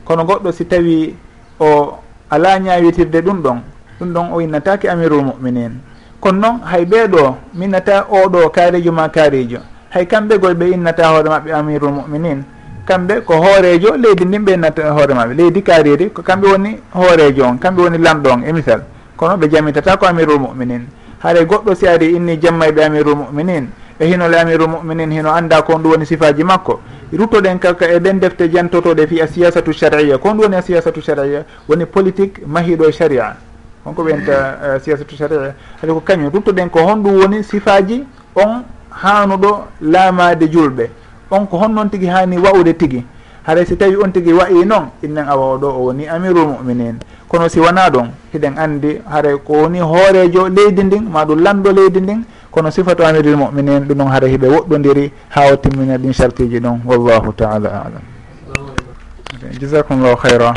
Kono 0.05 0.23
goɗɗo 0.23 0.51
si 0.53 0.65
tawi 0.65 1.15
o 1.59 1.99
ala 2.29 2.59
ñawitirde 2.59 3.21
ɗum 3.21 3.41
ɗon 3.41 3.59
ɗum 3.99 4.13
ɗon 4.13 4.25
o 4.33 4.41
innatake 4.41 4.89
amirul 4.89 5.23
muminin 5.23 5.79
kono 6.19 6.39
noon 6.39 6.59
hay 6.65 6.85
ɓeeɗo 6.85 7.35
minnata 7.53 8.05
oɗo 8.09 8.49
kaarijo 8.49 8.91
ma 8.91 9.09
kaarijo 9.09 9.59
hay 9.89 10.05
kamɓe 10.05 10.37
goy 10.37 10.53
ɓe 10.53 10.65
innata 10.73 11.07
hoore 11.07 11.29
maɓɓe 11.29 11.51
amirul 11.53 11.91
muminin 11.91 12.43
kamɓe 12.85 13.21
ko 13.25 13.33
hoorejo 13.43 13.97
leydi 13.97 14.25
ndin 14.25 14.43
ɓe 14.45 14.53
innata 14.53 14.89
hoore 14.91 15.13
maɓɓe. 15.13 15.33
Leydi 15.33 15.61
kaariri 15.61 16.09
ko 16.13 16.21
kamɓe 16.21 16.47
woni 16.51 16.71
hoorejo 16.93 17.43
on 17.49 17.57
kamɓe 17.57 17.81
woni 17.81 17.97
lamɗo 17.97 18.29
on 18.33 18.41
e 18.47 18.51
misal. 18.53 18.81
Kono 19.17 19.35
ɓe 19.37 19.47
jamitata 19.51 19.97
ko 19.97 20.05
amirul 20.05 20.39
muminin 20.39 20.85
haare 21.23 21.45
goɗɗo 21.45 21.75
si 21.75 21.87
ari 21.87 22.15
inni 22.15 22.37
jammayɓe 22.37 22.83
amirul 22.85 23.15
muminin 23.15 23.67
e 23.99 24.05
hino 24.05 24.27
le 24.27 24.57
muminin 24.67 25.11
hino 25.11 25.31
anda 25.31 25.61
ko 25.61 25.73
on 25.75 25.79
ɗum 25.81 25.91
woni 25.91 26.05
sifaji 26.05 26.43
makko 26.43 26.79
ruttoɗen 27.13 27.59
kaka 27.59 27.85
e 27.91 27.99
ɗen 27.99 28.19
defte 28.19 28.49
jantotoɗe 28.51 29.07
fi 29.07 29.21
a 29.21 29.27
siyasatu 29.27 29.73
charia 29.73 30.17
ko 30.17 30.29
on 30.29 30.35
ɗum 30.37 30.41
woni 30.43 30.55
a 30.55 30.61
siyasatu 30.61 31.01
charia 31.01 31.45
woni 31.67 31.85
politique 31.85 32.41
mahiɗo 32.45 32.89
e 32.89 32.91
sharia 32.91 33.35
honko 33.85 34.01
wiyanta 34.03 34.31
mm. 34.31 34.75
eh, 34.75 34.79
siyasatu 34.81 35.15
charia 35.15 35.55
hade 35.81 35.91
ko 35.93 36.01
kañum 36.01 36.29
ruttoɗen 36.33 36.69
ko 36.69 36.79
honɗum 36.79 37.19
woni 37.21 37.43
sifaji 37.43 38.03
on 38.35 38.63
hanuɗo 38.89 39.67
laamade 39.81 40.47
julɓe. 40.47 40.89
On 41.31 41.45
ko 41.47 41.57
honnoon 41.57 41.89
tigui 41.89 42.07
hani 42.07 42.37
wawde 42.37 42.73
tigui 42.77 43.03
haɗa 43.47 43.65
si 43.65 43.75
tawi 43.77 43.95
on 43.97 44.11
tigui 44.11 44.33
wayi 44.33 44.65
noon 44.65 44.89
innen 45.03 45.25
awa 45.27 45.55
oɗo 45.57 45.67
o 45.67 45.79
woni 45.85 46.07
amirul 46.07 46.47
muminin 46.47 46.97
kono 47.27 47.49
si 47.49 47.59
wona 47.59 47.89
ɗon 47.89 48.09
hiɗen 48.33 48.57
andi 48.57 49.01
haɗa 49.09 49.37
ko 49.43 49.53
woni 49.53 49.79
hoorejo 49.79 50.47
leydi 50.49 50.83
ndin 50.83 51.03
maɗum 51.09 51.39
lamɗo 51.43 51.71
leydi 51.71 52.01
ndin 52.01 52.23
kono 52.55 52.71
sifatu 52.71 53.03
amiril 53.03 53.35
muminin 53.35 53.83
ɗum 53.83 53.97
noon 53.99 54.07
haɗa 54.15 54.27
hiɓe 54.31 54.47
woɗɗodiri 54.47 55.11
ha 55.29 55.51
o 55.51 55.55
timmina 55.59 55.97
ɗin 55.97 56.13
chartiji 56.13 56.59
ɗon 56.63 56.79
wallahu 56.87 57.33
taala 57.35 57.67
alam. 57.83 58.03
Jasakumllahu 59.59 60.15
hayra 60.23 60.53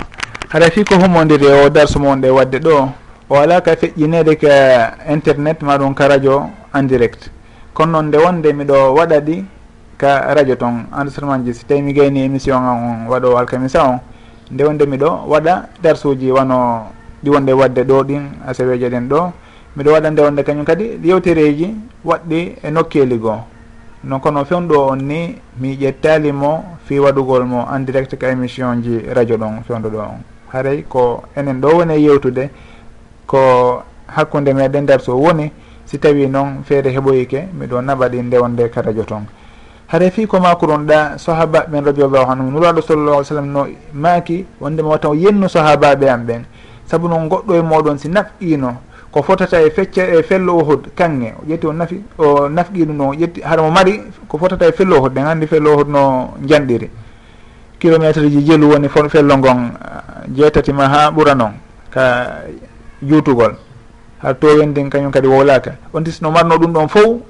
haɗa 0.48 0.70
fi 0.70 0.84
ko 0.84 0.94
humodiri 0.94 1.46
o 1.50 1.68
darsu 1.68 1.98
mon 1.98 2.20
ɗe 2.22 2.30
wadde 2.30 2.58
ɗo 2.62 2.88
o 3.28 3.34
ala 3.34 3.60
ka 3.60 3.74
feƴƴinede 3.74 4.38
ka 4.38 4.94
internet 5.12 5.58
maɗum 5.62 5.92
ka 5.94 6.06
radio 6.08 6.46
en 6.72 6.86
direct. 6.86 7.30
Kono 7.74 7.90
noon 7.98 8.06
nde 8.08 8.16
wonde 8.22 8.46
miɗo 8.54 8.94
waɗa 8.94 9.18
ɗi 9.20 9.44
ka 9.98 10.34
radio 10.34 10.54
toon 10.54 10.86
enregistrement 10.94 11.42
ji 11.44 11.52
si 11.54 11.64
tawi 11.66 11.82
mi 11.82 11.92
gayni 11.92 12.22
émission 12.24 12.62
a 12.62 12.72
on 12.78 13.10
waɗo 13.10 13.34
alkamisa 13.36 13.82
on 13.82 13.98
nde 14.52 14.62
wonde 14.62 14.86
miɗo 14.86 15.26
waɗa 15.26 15.66
darsuji 15.82 16.30
wano 16.30 16.86
ɗi 17.24 17.28
wonde 17.30 17.50
wadde 17.52 17.82
ɗo 17.82 18.04
ɗin 18.06 18.22
asaweje 18.46 18.86
ɗen 18.88 19.08
ɗo. 19.08 19.32
miɗo 19.76 19.90
waɗa 19.92 20.10
nde 20.10 20.20
wonde 20.22 20.42
kañum 20.42 20.64
kadi 20.64 20.98
yewtereji 21.02 21.74
waɗɗi 22.04 22.54
e 22.62 22.70
nokkeli 22.70 23.18
goo. 23.18 23.40
Non 24.04 24.20
kono 24.20 24.44
fewnuɗo 24.44 24.90
on 24.90 24.96
ni 24.98 25.34
mi 25.60 25.76
ƴettalimo 25.76 26.78
fi 26.86 26.98
waɗugol 26.98 27.44
mo 27.44 27.66
en 27.74 27.80
direct 27.84 28.16
ka 28.16 28.28
émission 28.30 28.80
ji 28.82 29.00
radio 29.14 29.36
ɗon 29.36 29.62
fewnuɗo 29.66 29.98
on. 29.98 30.20
Haray 30.52 30.84
ko 30.88 31.22
enen 31.36 31.60
ɗo 31.60 31.68
woni 31.76 31.94
e 31.94 32.00
yewtude 32.00 32.50
ko 33.26 33.82
hakkude 34.06 34.52
meɗen 34.54 34.82
nder 34.84 35.00
so 35.00 35.16
woni 35.16 35.50
si 35.84 35.98
tawi 35.98 36.26
noon 36.28 36.62
feere 36.64 36.90
heɓoyike 36.90 37.48
miɗo 37.58 37.80
naɓaɗi 37.82 38.22
ndewonde 38.22 38.68
ka 38.70 38.82
radio 38.82 39.04
toon 39.04 39.26
haray 39.88 40.10
fi 40.10 40.26
ko 40.26 40.36
makurunɗa 40.40 41.16
sahabaɓe 41.18 41.70
ɓen 41.72 41.84
radiallahu 41.84 42.30
anhum 42.30 42.52
nuraɗo 42.52 42.80
sallallah 42.82 43.24
sallam 43.24 43.48
no 43.52 43.66
maaki 43.94 44.44
wondema 44.60 44.88
watan 44.88 45.14
yennu 45.16 45.48
sahabaɓe 45.48 46.08
am 46.08 46.24
ɓen. 46.26 46.42
Saabu 46.86 47.08
noon 47.08 47.28
goɗɗo 47.28 47.54
e 47.54 47.62
moɗon 47.62 47.98
si 47.98 48.08
nafqino 48.08 48.76
ko 49.10 49.22
fotata 49.22 49.60
e 49.62 49.70
fecca 49.70 50.02
e 50.04 50.22
fello 50.22 50.58
ohud 50.58 50.88
kange 50.94 51.34
o 51.40 51.44
ƴetti 51.48 51.66
o 51.66 51.72
nafi 51.72 52.02
o 52.18 52.48
nafqiɗu 52.48 52.92
no 52.92 53.08
o 53.10 53.14
ƴetti 53.14 53.40
haɗa 53.42 53.62
mo 53.62 53.70
mari 53.70 54.02
ko 54.28 54.38
fotata 54.38 54.66
e 54.66 54.72
fello 54.72 54.96
ohud 54.98 55.12
ɗen 55.12 55.26
anndi 55.26 55.46
fello 55.46 55.72
ohud 55.72 55.88
no 55.88 56.34
janɗiri 56.44 56.90
kilométre 57.78 58.28
ji 58.28 58.42
jelu 58.44 58.68
woni 58.74 58.88
fello 58.88 59.36
ngon 59.38 59.58
ah, 59.80 60.26
jeetati 60.28 60.72
ma 60.72 60.88
ha 60.88 61.10
ɓura 61.10 61.34
noon 61.34 61.54
ka 61.90 62.04
juutugol. 63.02 63.54
Ha 64.18 64.34
towendi 64.34 64.82
kañum 64.90 65.14
kadi 65.14 65.28
wowlaka 65.30 65.78
on 65.94 66.02
tis 66.02 66.18
no 66.20 66.30
marno 66.30 66.58
ɗum 66.58 66.72
ɗon 66.74 66.88
fof 66.88 67.22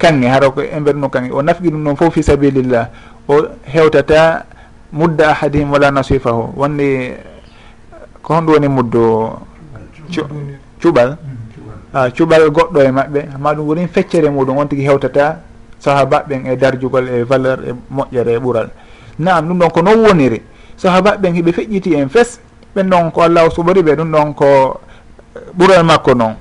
kange 0.00 0.26
hara 0.28 0.48
ko 0.50 0.62
emberno 0.64 1.08
kange 1.12 1.30
o 1.30 1.42
nafqi 1.42 1.68
ɗum 1.68 1.84
ɗon 1.84 1.96
fof 1.96 2.14
fi 2.14 2.22
sabilillah. 2.22 2.88
O 3.28 3.46
hewtata 3.68 4.46
mudda 4.92 5.30
ahadihim 5.36 5.70
wala 5.70 5.90
nasifahu 5.92 6.56
wonde 6.56 7.20
ko 8.22 8.34
honɗum 8.34 8.52
woni 8.56 8.68
muddo 8.68 9.38
cuɓal? 10.82 11.08
Mm, 11.08 11.36
A 11.92 12.04
ah, 12.04 12.10
cuɓal. 12.10 12.50
Goɗɗo 12.50 12.80
e 12.80 12.90
maɓɓe. 12.90 13.20
Ma 13.38 13.54
ɗum 13.54 13.66
worin 13.66 13.88
feccere 13.88 14.28
muɗum 14.30 14.58
on 14.58 14.66
tigui 14.68 14.84
hewtata 14.84 15.40
sahabaɓen 15.78 16.46
e 16.46 16.56
darjugol 16.56 17.08
e 17.08 17.22
valeur 17.24 17.58
e 17.68 17.72
moƴƴere 17.90 18.32
e 18.34 18.38
ɓuural 18.38 18.68
naam 19.18 19.48
ɗum 19.48 19.58
ɗon 19.58 19.70
ko 19.70 19.82
non 19.82 19.98
woniri. 20.04 20.42
Sahabaɓen 20.76 21.34
hiɓe 21.34 21.52
feƴƴiti 21.52 21.94
en 21.94 22.08
fes 22.08 22.40
ɓen 22.74 22.88
ɗon 22.90 23.10
ko 23.12 23.22
allahu 23.22 23.50
suɓori 23.50 23.82
ɓe 23.82 23.94
ɗum 23.96 24.10
ɗon 24.12 24.34
ko 24.34 24.80
eh, 25.36 25.40
ɓuural 25.58 25.84
makko 25.84 26.14
noon 26.14 26.34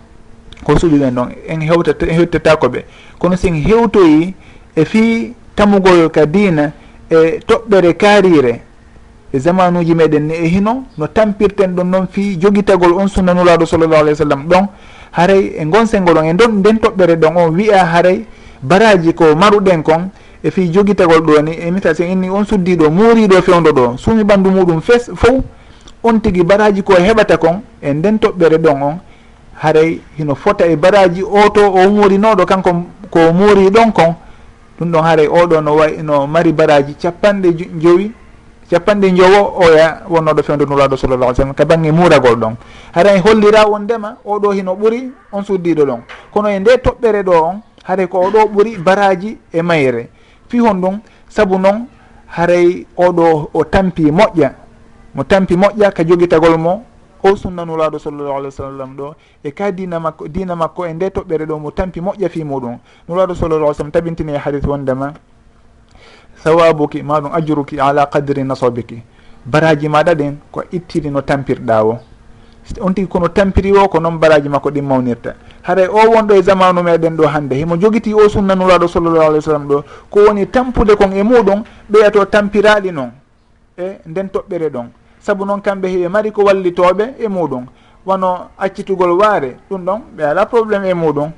ko 0.64 0.74
suɓiɓen 0.78 1.12
ɗon 1.16 1.30
en 1.48 1.62
hewtata 1.62 2.06
en 2.06 2.14
hewtata 2.20 2.56
ko 2.58 2.68
ɓe. 2.68 2.86
Kono 3.20 3.36
sin 3.36 3.56
hewtoyi 3.56 4.34
e 4.76 4.86
fi 4.86 5.34
tamugol 5.56 6.10
ka 6.12 6.26
dina 6.26 6.72
e 7.10 7.40
toɓɓere 7.48 7.94
kaarire 7.98 8.62
e 9.34 9.40
zamanuji 9.40 9.96
meɗen 9.96 10.28
ni 10.28 10.34
e 10.34 10.48
hino 10.48 10.84
no 10.98 11.08
tampirten 11.08 11.76
ɗon 11.76 11.84
noon 11.90 12.08
fi 12.12 12.38
joguitagol 12.40 12.94
on 12.94 13.08
sunnanulaɗo 13.08 13.66
sallllahu 13.66 14.02
alih 14.02 14.14
w 14.14 14.16
sallam 14.16 14.48
ɗon 14.48 14.68
haray 15.12 15.54
e 15.58 15.66
gonsengo 15.66 16.14
ɗon 16.14 16.26
e 16.26 16.34
don 16.34 16.52
nden 16.60 16.78
toɓɓere 16.80 17.16
ɗon 17.16 17.38
on 17.38 17.50
wiya 17.56 17.86
haray 17.86 18.26
baraji 18.62 19.14
ko 19.14 19.36
maruɗen 19.36 19.84
kon 19.84 20.10
e 20.44 20.52
fi 20.52 20.70
joguitagol 20.72 21.22
ɗo 21.22 21.42
ni. 21.42 21.52
E 21.52 21.72
misal 21.72 21.96
si 21.96 22.04
inni 22.04 22.30
on 22.30 22.46
suddiɗo 22.46 22.90
muuriɗo 22.90 23.38
e 23.38 23.42
fewdo 23.42 23.72
ɗo. 23.72 23.98
Suumi 23.98 24.24
ɓandu 24.24 24.50
muɗum 24.52 24.82
fes 24.82 25.12
fof 25.16 25.42
on 26.04 26.20
tigui 26.20 26.44
baraji 26.44 26.82
ko 26.84 26.94
heɓata 26.94 27.38
kon 27.38 27.62
e 27.82 27.94
nden 27.94 28.18
toɓɓere 28.20 28.58
ɗon 28.58 28.82
on 28.82 28.98
haray 29.62 30.00
hino 30.18 30.36
fota 30.36 30.66
e 30.66 30.76
baraji 30.76 31.24
oto 31.24 31.62
o 31.72 31.90
muurinoɗo 31.90 32.46
kanko 32.46 32.72
ko 33.10 33.34
muuri 33.34 33.70
ɗon 33.70 33.92
kon. 33.92 34.16
Ɗum 34.80 34.92
ɗon 34.92 35.04
haray 35.04 35.28
oɗo 35.28 35.62
no 35.62 35.76
way 35.76 36.02
no 36.04 36.28
mari 36.28 36.52
baraji. 36.54 36.96
Capanɗe 37.02 37.54
joyi 37.82 38.12
capanɗe 38.70 39.12
jowo 39.12 39.54
oya 39.66 40.02
wonnoɗo 40.10 40.44
fewde 40.44 40.66
nuraɗo 40.66 40.98
sallallah 40.98 41.34
sallam 41.36 41.54
ka 41.56 41.66
banggue 41.66 41.92
muuragol 41.92 42.36
ɗon. 42.36 42.56
Haray 42.94 43.20
hollira 43.20 43.66
wondema 43.66 44.18
oɗo 44.26 44.52
hino 44.54 44.76
ɓuuri 44.76 45.12
on 45.32 45.44
suddiɗo 45.44 45.86
ɗon. 45.86 46.02
Kono 46.32 46.50
e 46.50 46.60
nde 46.60 46.78
toɓɓere 46.78 47.24
ɗo 47.24 47.34
on 47.34 47.62
haray 47.84 48.08
ko 48.08 48.20
oɗo 48.22 48.46
ɓuuri 48.54 48.78
baraji 48.78 49.38
e 49.54 49.62
mayre. 49.62 50.10
Fi 50.48 50.60
hon 50.60 50.76
ɗum 50.82 51.00
saabu 51.30 51.58
noon 51.58 51.88
haray 52.28 52.86
oɗo 52.98 53.50
o 53.54 53.64
tampi 53.64 54.12
moƴƴa. 54.12 54.52
Mo 55.16 55.24
tampi 55.24 55.56
moƴƴa 55.58 55.92
ka 55.92 56.04
joguitagol 56.04 56.58
mo 56.58 56.84
o 57.24 57.36
sunnanulaɗo 57.36 57.98
sallllahu 58.00 58.38
alih 58.38 58.48
w 58.48 58.52
sallam 58.52 58.96
ɗo. 58.96 59.16
E 59.44 59.52
ka 59.52 59.72
dina 59.72 60.00
makko 60.00 60.28
dina 60.28 60.56
makko 60.56 60.86
e 60.86 60.94
nde 60.94 61.10
toɓɓere 61.10 61.46
ɗo 61.48 61.60
mo 61.60 61.72
tampi 61.72 62.02
moƴƴa 62.02 62.30
fi 62.30 62.44
muɗum. 62.44 62.78
Nulaɗo 63.10 63.34
sallallah 63.36 63.66
alih 63.66 63.74
w 63.74 63.74
sallam 63.74 63.92
tabintini 63.92 64.34
e 64.34 64.38
hadis 64.38 64.64
wondema. 64.64 65.14
sawabuki 66.44 67.04
maɗum 67.04 67.32
ajuruki 67.34 67.80
ala 67.80 68.06
qadri 68.06 68.44
nasobiki 68.44 69.04
baraji 69.46 69.88
maɗa 69.90 70.14
ɗin 70.16 70.36
ko 70.52 70.64
ittiri 70.72 71.10
no 71.10 71.22
tampirɗa 71.22 71.84
o 71.86 72.00
on 72.82 72.94
tigui 72.94 73.08
kono 73.10 73.28
tampiri 73.30 73.72
o 73.74 73.88
ko 73.88 74.00
noon 74.00 74.18
baraji 74.20 74.50
makko 74.50 74.70
ɗin 74.70 74.82
mawnirta. 74.86 75.34
Haray 75.64 75.88
o 75.88 75.98
wonɗo 76.12 76.34
e 76.36 76.42
zamanu 76.42 76.82
meɗen 76.84 77.16
ɗo 77.18 77.28
hande 77.28 77.54
himo 77.56 77.76
joguiti 77.78 78.14
o 78.14 78.30
sunnanulaɗo 78.30 78.88
sallllahu 78.88 79.22
alih 79.22 79.38
w 79.38 79.42
sallam 79.42 79.68
ɗo 79.68 79.84
ko 80.10 80.20
woni 80.28 80.46
tampude 80.48 80.96
kon 80.96 81.12
e 81.14 81.24
muɗum 81.24 81.64
ɓeyato 81.92 82.26
tampiraɗi 82.26 82.92
noon 82.92 83.12
e 83.78 84.00
nden 84.06 84.28
toɓɓere 84.30 84.70
ɗon. 84.70 84.88
Saabu 85.20 85.46
noon 85.46 85.62
kamɓe 85.62 85.88
heɓe 85.88 86.10
mari 86.10 86.32
ko 86.32 86.44
wallitoɓe 86.44 87.16
e 87.20 87.28
muɗum. 87.28 87.66
Wono 88.06 88.50
accitugol 88.58 89.12
waare 89.20 89.58
ɗum 89.70 89.84
ɗon 89.86 90.02
ɓe 90.18 90.24
ala 90.24 90.46
probléme 90.46 90.90
e 90.90 90.94
muɗum. 90.94 91.32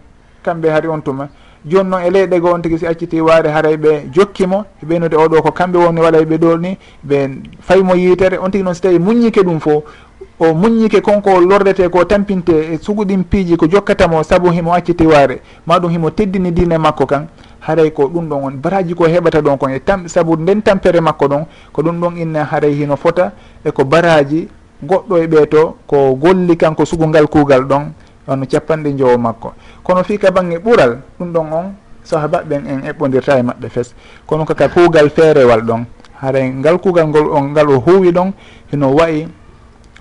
Kamɓe 0.43 0.69
hari 0.69 0.87
on 0.87 1.01
tuma. 1.01 1.29
joni 1.65 1.89
noon 1.89 2.03
e 2.03 2.09
leyɗe 2.09 2.39
go 2.39 2.53
on 2.53 2.61
tigui 2.61 2.79
si 2.79 2.87
acciti 2.87 3.21
waare 3.21 3.47
haray 3.49 3.77
ɓe 3.77 4.09
jokkimo 4.13 4.65
e 4.81 4.85
ɓeynude 4.85 5.15
oɗo 5.15 5.41
ko 5.41 5.51
kamɓe 5.51 5.77
woni 5.77 6.01
waɗa 6.01 6.19
e 6.21 6.25
ɓe 6.25 6.37
ɗo 6.37 6.57
ni 6.57 6.77
ɓe 7.07 7.29
faymo 7.61 7.95
yitere. 7.95 8.37
On 8.39 8.49
tigui 8.49 8.63
noon 8.63 8.73
so 8.73 8.81
tawi 8.81 8.99
muññike 8.99 9.41
ɗum 9.43 9.59
fo 9.59 9.83
o 10.39 10.53
muññike 10.53 11.01
konko 11.01 11.39
lordete 11.39 11.87
ko 11.89 12.03
tampinte 12.05 12.49
e 12.73 12.77
suguɗin 12.81 13.23
piiji 13.23 13.57
ko 13.57 13.67
jokkatamo 13.67 14.23
saabu 14.23 14.49
himo 14.51 14.73
acciti 14.73 15.05
waare. 15.05 15.41
Maɗum 15.67 15.91
himo 15.91 16.09
teddini 16.09 16.51
dine 16.51 16.77
makko 16.77 17.05
kan 17.05 17.27
haray 17.59 17.91
ko 17.91 18.07
ɗum 18.07 18.27
ɗon 18.29 18.43
on. 18.43 18.51
Baraji 18.61 18.95
ko 18.95 19.05
heɓata 19.05 19.41
ɗon 19.41 19.57
kon 19.57 19.69
e 19.71 19.79
tam 19.79 20.07
saabu 20.07 20.35
nden 20.37 20.61
tampere 20.63 20.99
makko 20.99 21.27
ɗon 21.27 21.45
ko 21.71 21.81
ɗum 21.83 21.99
ɗon 21.99 22.17
inna 22.17 22.43
haray 22.43 22.73
hino 22.73 22.95
fota 22.95 23.31
eko 23.63 23.83
baraji 23.85 24.47
goɗɗo 24.83 25.17
e 25.23 25.27
ɓeeto 25.27 25.75
ko 25.87 26.15
golli 26.15 26.57
kanko 26.57 26.85
sugungal 26.85 27.27
kuugal 27.27 27.61
ɗon. 27.67 27.93
wonno 28.27 28.45
capanɗe 28.45 28.93
jowo 28.97 29.17
makko. 29.17 29.53
Kono 29.83 30.03
fii 30.03 30.17
ka 30.17 30.31
bange 30.31 30.57
ɓural 30.57 30.97
ɗum 31.19 31.31
ɗon 31.33 31.53
on 31.53 31.73
sahabaɓen 32.03 32.67
en 32.67 32.79
eɓɓodirta 32.91 33.39
e 33.39 33.43
maɓɓe 33.43 33.69
fes. 33.69 33.93
Kono 34.25 34.45
kaka 34.45 34.69
kuugal 34.69 35.09
feerewal 35.09 35.61
ɗon 35.61 35.85
haray 36.21 36.49
ngal 36.49 36.77
kuugal 36.79 37.07
ngol 37.07 37.29
on 37.33 37.51
ngal 37.51 37.69
o 37.69 37.79
huuwi 37.79 38.11
ɗon 38.11 38.31
hino 38.71 38.93
wayi 38.93 39.27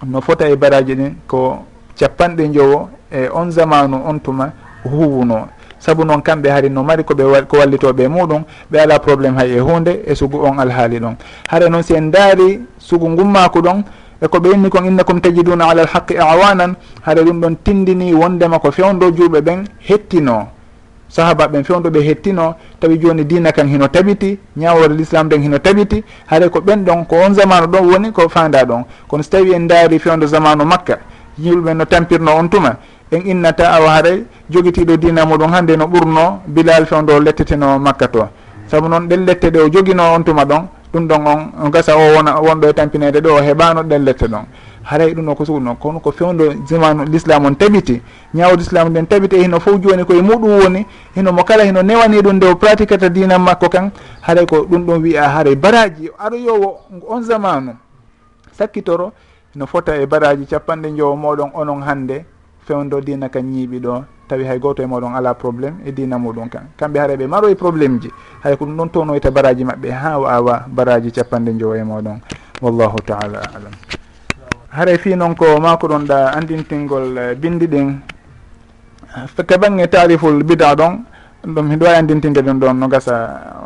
no 0.07 0.21
fota 0.21 0.49
e 0.49 0.57
baraji 0.57 0.95
ɗin 0.95 1.15
ko 1.27 1.65
capanɗe 1.99 2.49
jowo 2.53 2.89
e 3.11 3.29
on 3.33 3.51
zamanu 3.51 3.97
on 4.07 4.19
tuma 4.21 4.53
huwuno. 4.85 5.49
Saabu 5.79 6.05
noon 6.05 6.21
kamɓe 6.23 6.49
hari 6.51 6.69
no 6.71 6.83
mari 6.83 7.03
koɓe 7.05 7.47
ko 7.49 7.57
wallitoɓe 7.57 8.09
muɗum 8.09 8.45
ɓe 8.71 8.79
ala 8.81 8.99
probléme 8.99 9.37
hay 9.39 9.57
e 9.57 9.61
hunde 9.61 10.03
e 10.07 10.15
sugu 10.15 10.37
on 10.45 10.59
alhaali 10.59 10.99
ɗon. 11.01 11.17
Hara 11.49 11.69
noon 11.69 11.83
si 11.83 11.95
en 11.95 12.11
daari 12.11 12.61
sugu 12.79 13.09
ngummaku 13.09 13.61
ɗon 13.63 13.83
e 14.23 14.29
ko 14.29 14.39
ɓe 14.39 14.51
inni 14.55 14.69
kon 14.69 14.85
innakum 14.85 15.21
tajiduna 15.21 15.65
ala 15.71 15.83
alhaqi 15.83 16.17
awanan 16.19 16.75
haɗa 17.03 17.23
ɗum 17.23 17.41
ɗon 17.41 17.57
tindini 17.65 18.15
wondema 18.15 18.59
ko 18.59 18.71
fewndo 18.71 19.11
juuɓe 19.11 19.41
ɓen 19.41 19.65
hettino. 19.89 20.49
Sahaba 21.09 21.49
ɓen 21.49 21.65
fewndo 21.65 21.91
ɓe 21.91 22.01
hettino 22.03 22.55
tawi 22.79 22.99
joni 23.01 23.25
dina 23.25 23.51
kan 23.53 23.67
hino 23.69 23.89
tabiti 23.89 24.39
ñawore 24.57 24.95
l'islam 24.95 25.29
ɗen 25.29 25.43
hino 25.43 25.59
tabiti 25.59 26.05
haɗa 26.31 26.49
ko 26.51 26.61
ɓen 26.61 26.85
ɗon 26.85 27.05
ko 27.07 27.17
on 27.27 27.35
zamanu 27.35 27.67
ɗon 27.67 27.85
woni 27.91 28.13
ko 28.13 28.29
fanda 28.29 28.65
ɗon. 28.65 28.85
Kono 29.09 29.23
so 29.23 29.31
tawi 29.31 29.53
en 29.55 29.67
daari 29.67 29.99
fewndo 29.99 30.27
zamanu 30.27 30.65
makka 30.65 30.99
yimɓeɓen 31.39 31.75
no 31.77 31.85
tampirno 31.85 32.31
on 32.39 32.49
tuma 32.49 32.77
en 33.11 33.23
innata 33.27 33.73
awa 33.73 33.89
haray 33.97 34.25
jogitiɗo 34.51 34.97
dina 34.99 35.25
muɗum 35.25 35.51
hande 35.53 35.77
no 35.77 35.87
ɓurno 35.87 36.41
bilal 36.47 36.85
fewndo 36.87 37.19
letteteno 37.21 37.79
makka 37.79 38.07
to. 38.09 38.29
Saabu 38.71 38.89
noon 38.89 39.09
ɗen 39.09 39.25
lette 39.27 39.51
ɗe 39.51 39.59
o 39.61 39.69
jogino 39.69 40.03
on 40.15 40.23
tuma 40.23 40.45
ɗon 40.45 40.69
ɗum 40.93 41.07
ɗon 41.09 41.27
on 41.63 41.71
gasa 41.71 41.97
o 41.97 42.15
wona 42.17 42.41
wonɗo 42.41 42.69
e 42.69 42.73
tampinede 42.73 43.21
ɗo 43.21 43.35
o 43.37 43.41
heɓano 43.43 43.83
ɗen 43.83 44.05
lette 44.05 44.27
ɗon. 44.29 44.45
Haray 44.83 45.15
ɗum 45.15 45.27
ɗo 45.27 45.35
ko 45.37 45.45
sugu 45.45 45.61
noon 45.61 45.77
kono 45.77 46.01
ko 46.01 46.11
fewdo 46.11 46.53
jimanu 46.67 47.05
l'islam 47.05 47.45
on 47.47 47.55
tabiti 47.55 48.01
ñawde 48.35 48.61
islam 48.63 48.89
nden 48.89 49.07
tabiti 49.07 49.37
e 49.37 49.43
hino 49.43 49.61
fof 49.61 49.79
joni 49.81 50.05
koye 50.05 50.23
muɗum 50.23 50.61
woni 50.63 50.87
hino 51.15 51.33
mo 51.33 51.45
kala 51.45 51.65
hino 51.65 51.83
newani 51.83 52.21
ɗum 52.21 52.33
nde 52.37 52.47
o 52.47 52.55
pratiquata 52.57 53.09
dinan 53.09 53.43
makko 53.43 53.69
kan 53.69 53.91
haray 54.23 54.47
ko 54.47 54.65
ɗum 54.65 54.85
ɗon 54.87 55.03
wiya 55.03 55.29
haray 55.29 55.55
baraji. 55.55 56.11
Aroyowo 56.19 56.81
on 57.09 57.23
zamanu 57.23 57.77
sakkitoro 58.59 59.13
no 59.55 59.67
fota 59.67 59.97
e 59.97 60.07
baraji 60.07 60.47
capanɗe 60.47 60.97
jowo 60.97 61.15
moɗon 61.17 61.51
onon 61.55 61.83
hande 61.83 62.25
fewdo 62.67 63.01
dina 63.01 63.29
kan 63.29 63.43
ñiiɓi 63.45 63.79
ɗo. 63.81 64.05
tawi 64.31 64.47
hay 64.47 64.59
goto 64.63 64.79
e 64.83 64.87
moɗon 64.87 65.19
ala 65.19 65.35
probléme 65.35 65.83
e 65.85 65.91
dina 65.91 66.15
muɗum 66.19 66.47
kan. 66.49 66.71
Kamɓe 66.79 66.99
haara 66.99 67.15
ɓe 67.19 67.27
maroye 67.27 67.55
probléme 67.59 67.99
ji 68.01 68.11
hay 68.45 68.55
ko 68.57 68.65
ɗum 68.65 68.77
ɗon 68.79 68.89
townoyta 68.91 69.31
baraji 69.31 69.65
maɓɓe 69.65 69.89
ha 69.91 70.11
awa 70.39 70.65
baraji 70.71 71.11
capanɗe 71.11 71.59
jowo 71.59 71.75
e 71.75 71.83
moɗon. 71.83 72.21
Wallahu 72.63 72.99
taala 73.05 73.43
alam. 73.43 73.75
Haara 74.71 74.99
fi 74.99 75.17
noon 75.17 75.35
ko 75.35 75.59
mako 75.61 75.89
ɗon 75.89 76.07
ɗa 76.07 76.31
andintingol 76.39 77.19
eh, 77.19 77.35
bindi 77.35 77.67
ɗin 77.67 77.99
ka 79.47 79.59
bangge 79.59 79.87
tariful 79.91 80.43
bida 80.45 80.75
ɗon 80.79 81.03
ɗum 81.45 81.67
hiɗo 81.75 81.85
wawi 81.85 81.97
andintinde 81.99 82.41
ɗum 82.43 82.59
ɗon 82.61 82.75
no 82.79 82.87
gasa 82.89 83.15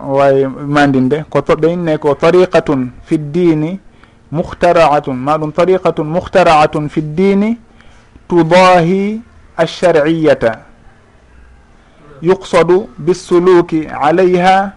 wawi 0.08 0.46
mandinde. 0.48 1.24
Ko 1.28 1.40
ɓe 1.44 1.68
inne 1.72 1.98
ko 1.98 2.14
tariqatun 2.14 2.88
fi 3.04 3.18
ddini 3.18 3.78
muhtaraatun 4.32 5.12
maɗum 5.16 5.52
tariqatun 5.52 6.04
muhtaraatun 6.08 6.88
fi 6.88 7.00
ddini 7.02 7.58
tudahi 8.28 9.20
alsharciyata 9.56 10.58
yuqsadu 12.22 12.88
bisuluki 12.98 13.86
alayha 13.88 14.72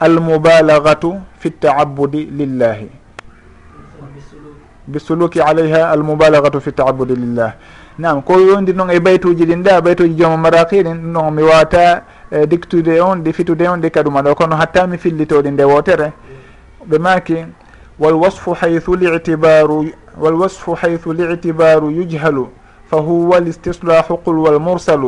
almubalagatu 0.00 1.20
fi 1.38 1.48
ltaabudi 1.48 2.24
lillahi 2.24 2.88
bisuluki 4.88 5.40
alayha 5.42 5.90
almubalagatu 5.90 6.60
fi 6.60 6.70
ltaabudi 6.70 7.16
lillah 7.16 7.52
nam 7.98 8.22
ko 8.22 8.40
yondi 8.40 8.72
noon 8.72 8.90
e 8.90 9.00
baytuji 9.00 9.44
ɗin 9.46 9.62
ɗa 9.62 9.80
baytuji 9.80 10.14
jooma 10.14 10.36
maraki 10.36 10.82
ɗin 10.82 10.96
ɗum 11.02 11.12
ɗon 11.12 11.30
mi 11.34 11.42
wata 11.42 12.02
dictude 12.48 13.00
on 13.00 13.16
ɗi 13.22 13.32
fitude 13.32 13.68
on 13.68 13.80
ɗi 13.80 13.90
kaduma 13.90 14.22
ɗo 14.22 14.34
kono 14.34 14.56
hatta 14.56 14.86
mi 14.86 14.98
fillitoɗi 14.98 15.50
nde 15.50 15.64
wotere 15.64 16.12
ɓe 16.88 16.98
maki 16.98 17.44
walwasfu 17.98 18.54
haythu 18.54 18.96
litibaru 18.96 19.92
walwasfu 20.18 20.74
haythu 20.74 21.12
litibaru 21.12 21.90
yujhalu 21.90 22.48
fahuwa 22.92 23.40
listislahu 23.40 24.20
qul 24.20 24.36
فهو 24.36 24.36
الاستصلاح 24.36 24.36
قل 24.36 24.36
والمرسل 24.36 25.02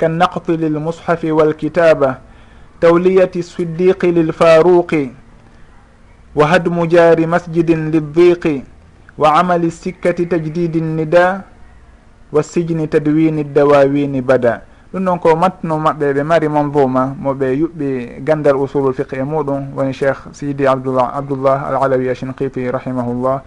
kannaqti 0.00 0.56
lilmushafi 0.56 1.28
walkitaba 1.32 2.20
tawliyati 2.80 3.42
siddiqi 3.44 4.12
lilfaruqi 4.12 5.12
wa 6.34 6.46
hadmu 6.48 6.86
jari 6.88 7.26
masjidin 7.26 7.92
جار 7.92 8.64
wa 9.18 9.34
amali 9.36 9.70
sikkati 9.70 10.26
tajdidi 10.26 10.80
nnida 10.80 11.42
wa 12.32 12.42
sijni 12.42 12.88
tadwini 12.88 13.44
dawawini 13.44 14.22
bada. 14.22 14.62
Ɗum 14.94 15.02
noon 15.02 15.18
ko 15.18 15.36
matno 15.36 15.78
maɓɓe 15.78 16.12
ɓe 16.14 16.22
mari 16.22 16.48
manvoma 16.48 17.14
moɓe 17.20 17.46
yuɓɓi 17.60 18.20
gandal 18.24 18.56
usulul 18.56 18.94
fiqe 18.94 19.16
e 19.18 19.22
muɗum. 19.22 19.74
Woni 19.76 19.92
cheikh 19.92 20.32
sidi 20.32 20.66
abdoullah 20.66 21.14
abdoullah 21.14 21.68
al 21.68 21.76
alawi 21.84 22.08
a 22.08 22.14
rahimahullah. 22.72 23.42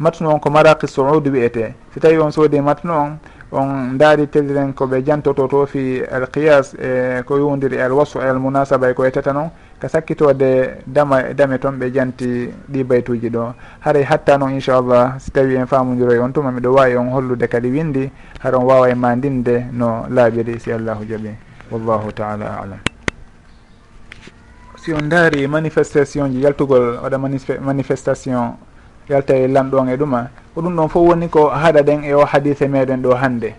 matno 0.00 0.32
on 0.32 0.40
ko 0.40 0.50
maraqi 0.50 0.88
saoud 0.88 1.26
wiyete. 1.28 1.74
Si 1.92 2.00
tawi 2.00 2.18
on 2.18 2.32
soodi 2.32 2.60
matno 2.60 2.94
on 2.96 3.18
on 3.52 3.98
daari 3.98 4.26
telliren 4.28 4.72
koɓe 4.72 5.02
jantoto 5.04 5.46
to 5.48 5.66
fi 5.66 6.02
alqiyas 6.10 6.74
e 6.74 7.22
ko 7.26 7.36
yowdiri 7.36 7.76
e 7.76 7.82
alwasu 7.82 8.18
e 8.20 8.28
almunasaba 8.28 8.90
e 8.90 8.94
ko 8.94 9.04
yettata 9.04 9.32
noon 9.32 9.50
ka 9.80 9.88
sakkitode 9.88 10.82
dama 10.86 11.34
dame 11.34 11.58
toon 11.58 11.72
ɓe 11.78 11.90
janti 11.92 12.48
ɗi 12.70 12.84
baytuji 12.84 13.28
ɗo. 13.28 13.52
Haray 13.80 14.04
hatta 14.04 14.38
noon 14.38 14.52
inchallah 14.52 15.18
si 15.18 15.30
tawi 15.30 15.56
en 15.56 15.66
famodiroy 15.66 16.18
on 16.18 16.32
tuma 16.32 16.50
miɗo 16.52 16.72
wawi 16.74 16.96
on 16.96 17.10
hollude 17.10 17.46
kadi 17.48 17.68
windi 17.70 18.10
hara 18.40 18.56
on 18.58 18.64
wawa 18.64 18.88
e 18.88 18.94
mandinde 18.94 19.66
no 19.72 20.06
laaɓiri 20.08 20.60
si 20.60 20.72
allahu 20.72 21.04
jaaɓi 21.04 21.34
wallahu 21.70 22.12
taala 22.12 22.60
alam. 22.62 22.78
Si 24.76 24.92
on 24.94 25.08
daari 25.08 25.46
manifestation 25.48 26.30
ji 26.30 26.40
yaltugol 26.40 27.00
waɗa 27.02 27.18
manifestation 27.60 28.56
yalta 29.10 29.34
e 29.36 29.46
lanɗon 29.48 29.88
e 29.90 29.96
ɗuma. 29.96 30.28
Ko 30.54 30.60
ɗum 30.62 30.76
ɗon 30.76 30.88
fof 30.88 31.02
woni 31.08 31.28
ko 31.28 31.48
haɗa 31.50 31.82
ɗen 31.82 32.04
e 32.04 32.14
o 32.14 32.24
hadise 32.24 32.68
meɗen 32.68 33.02
ɗo 33.02 33.14
hannde 33.14 33.54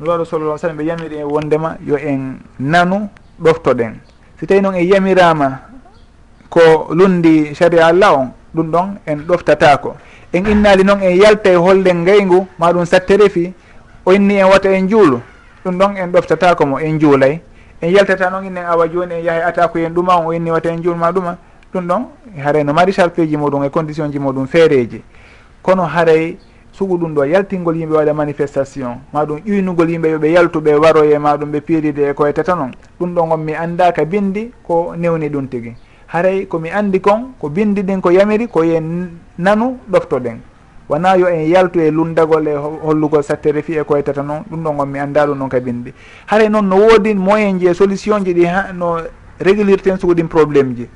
nuraɗo 0.00 0.24
sallallah 0.24 0.58
sallam 0.58 0.76
ɓe 0.76 0.84
yamiri 0.84 1.16
e 1.16 1.24
wondema 1.24 1.76
yo 1.86 1.96
en 1.96 2.38
nanu 2.58 3.08
ɗoftoɗen. 3.40 3.94
Si 4.38 4.46
tawi 4.46 4.60
noon 4.60 4.74
en 4.74 4.84
yamirama 4.84 5.60
ko 6.50 6.88
lundi 6.94 7.54
sharia 7.54 7.86
allah 7.86 8.12
on 8.18 8.28
ɗum 8.54 8.70
ɗon 8.70 8.88
en 9.06 9.16
ɗoftatako 9.26 9.94
en 10.32 10.44
innali 10.46 10.84
noon 10.84 11.00
en 11.02 11.16
yalta 11.16 11.50
e 11.50 11.56
hollen 11.56 12.02
ngayngu 12.04 12.46
ma 12.58 12.72
ɗum 12.72 12.84
sattere 12.84 13.28
fi 13.30 13.52
o 14.04 14.12
inni 14.12 14.36
en 14.38 14.46
wata 14.48 14.68
en 14.70 14.88
juulu 14.88 15.20
ɗum 15.64 15.78
ɗon 15.78 15.96
en 15.96 16.08
ɗoftatako 16.12 16.66
mo 16.66 16.78
en 16.78 16.98
juulay 17.00 17.40
en 17.80 17.88
yaltata 17.90 18.30
noon 18.30 18.44
innen 18.44 18.64
awa 18.64 18.86
joni 18.88 19.14
en 19.14 19.24
yaaha 19.24 19.46
ataku 19.48 19.78
en 19.78 19.90
ɗuma 19.94 20.16
on 20.20 20.26
o 20.26 20.32
inni 20.32 20.50
wata 20.50 20.68
en 20.70 20.82
juulma 20.82 21.10
ɗuma. 21.12 21.36
ɗum 21.76 21.86
ɗon 21.86 22.02
haray 22.42 22.64
no 22.64 22.72
mari 22.72 22.92
charpeji 22.92 23.36
muɗum 23.36 23.64
e 23.64 23.70
condition 23.70 24.10
ji 24.10 24.18
muɗum 24.18 24.46
feereji. 24.46 25.02
Kono 25.62 25.82
haray 25.84 26.36
sugu 26.72 26.96
ɗum 26.98 27.14
ɗo 27.14 27.24
yaltingol 27.24 27.76
yimɓe 27.76 27.94
waɗa 27.96 28.14
manifestation 28.14 28.98
maɗum 29.12 29.40
ƴuynugol 29.46 29.90
yimɓe 29.90 30.08
yoɓe 30.10 30.32
yaltuɓe 30.32 30.74
waroye 30.74 31.18
maɗum 31.18 31.50
ɓe 31.52 31.60
piiride 31.60 32.10
e 32.10 32.14
koye 32.14 32.32
tata 32.32 32.54
noon 32.54 32.70
ɗum 33.00 33.14
ɗon 33.14 33.32
on 33.32 33.36
mi 33.40 33.52
andaka 33.54 34.04
bindi 34.04 34.50
ko 34.66 34.94
newni 34.96 35.28
ɗum 35.28 35.48
tigui 35.48 35.74
haray 36.08 36.46
komi 36.46 36.70
andi 36.70 37.00
kon 37.00 37.32
ko 37.40 37.48
bindi 37.48 37.82
ɗin 37.82 38.00
ko 38.00 38.10
yamiri 38.10 38.46
koye 38.48 38.80
nanu 39.38 39.78
ɗoftoɗen. 39.90 40.38
Wona 40.88 41.16
yo 41.16 41.26
en 41.26 41.48
yaltu 41.48 41.80
e 41.80 41.90
lundagol 41.90 42.46
e 42.46 42.54
hollugol 42.54 43.22
sattere 43.22 43.60
fi 43.62 43.72
e 43.78 43.82
koye 43.84 44.02
tata 44.04 44.22
noon 44.22 44.44
ɗum 44.50 44.62
ɗon 44.62 44.80
on 44.80 44.86
mi 44.86 44.98
anda 44.98 45.26
ɗum 45.26 45.36
noon 45.38 45.48
ka 45.48 45.58
bindi. 45.60 45.92
Haray 46.26 46.48
noon 46.48 46.62
no 46.68 46.76
woodi 46.76 47.14
moyen 47.14 47.58
ji 47.58 47.66
e 47.68 47.74
solution 47.74 48.22
ji 48.24 48.32
ɗi 48.34 48.44
ha 48.46 48.72
no 48.72 48.98
réglirten 49.40 49.98
sugu 49.98 50.14
ɗin 50.14 50.28
probléme 50.28 50.76
ji. 50.76 50.88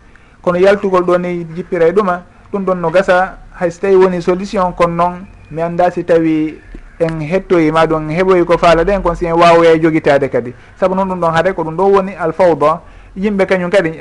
kono 0.42 0.58
yaltugol 0.58 1.02
ɗo 1.04 1.18
ni 1.18 1.44
jippira 1.54 1.86
e 1.88 1.92
ɗuma 1.92 2.22
ɗum 2.52 2.64
ɗon 2.64 2.74
no 2.80 2.90
gasa. 2.90 3.38
Hayso 3.60 3.80
tawi 3.80 3.96
woni 3.96 4.22
solution 4.22 4.72
kono 4.72 4.94
noon 4.94 5.26
mi 5.50 5.62
annda 5.62 5.90
si 5.90 6.04
tawi 6.04 6.58
en 6.98 7.20
hettoyi 7.20 7.70
ma 7.72 7.86
ɗum 7.86 8.10
en 8.10 8.16
heɓoyi 8.16 8.44
ko 8.44 8.58
faala 8.58 8.84
ɗen 8.84 9.02
kono 9.02 9.14
si 9.14 9.26
en 9.26 9.32
wawoya 9.34 9.76
jogitade 9.78 10.28
kadi. 10.30 10.54
Saabu 10.78 10.94
noon 10.94 11.08
ɗum 11.08 11.20
ɗon 11.20 11.32
haade 11.32 11.52
ko 11.54 11.62
ɗum 11.64 11.76
ɗo 11.76 11.84
woni 11.92 12.12
alfawda. 12.14 12.80
Yimɓe 13.16 13.46
kañum 13.46 13.70
kadi 13.70 13.92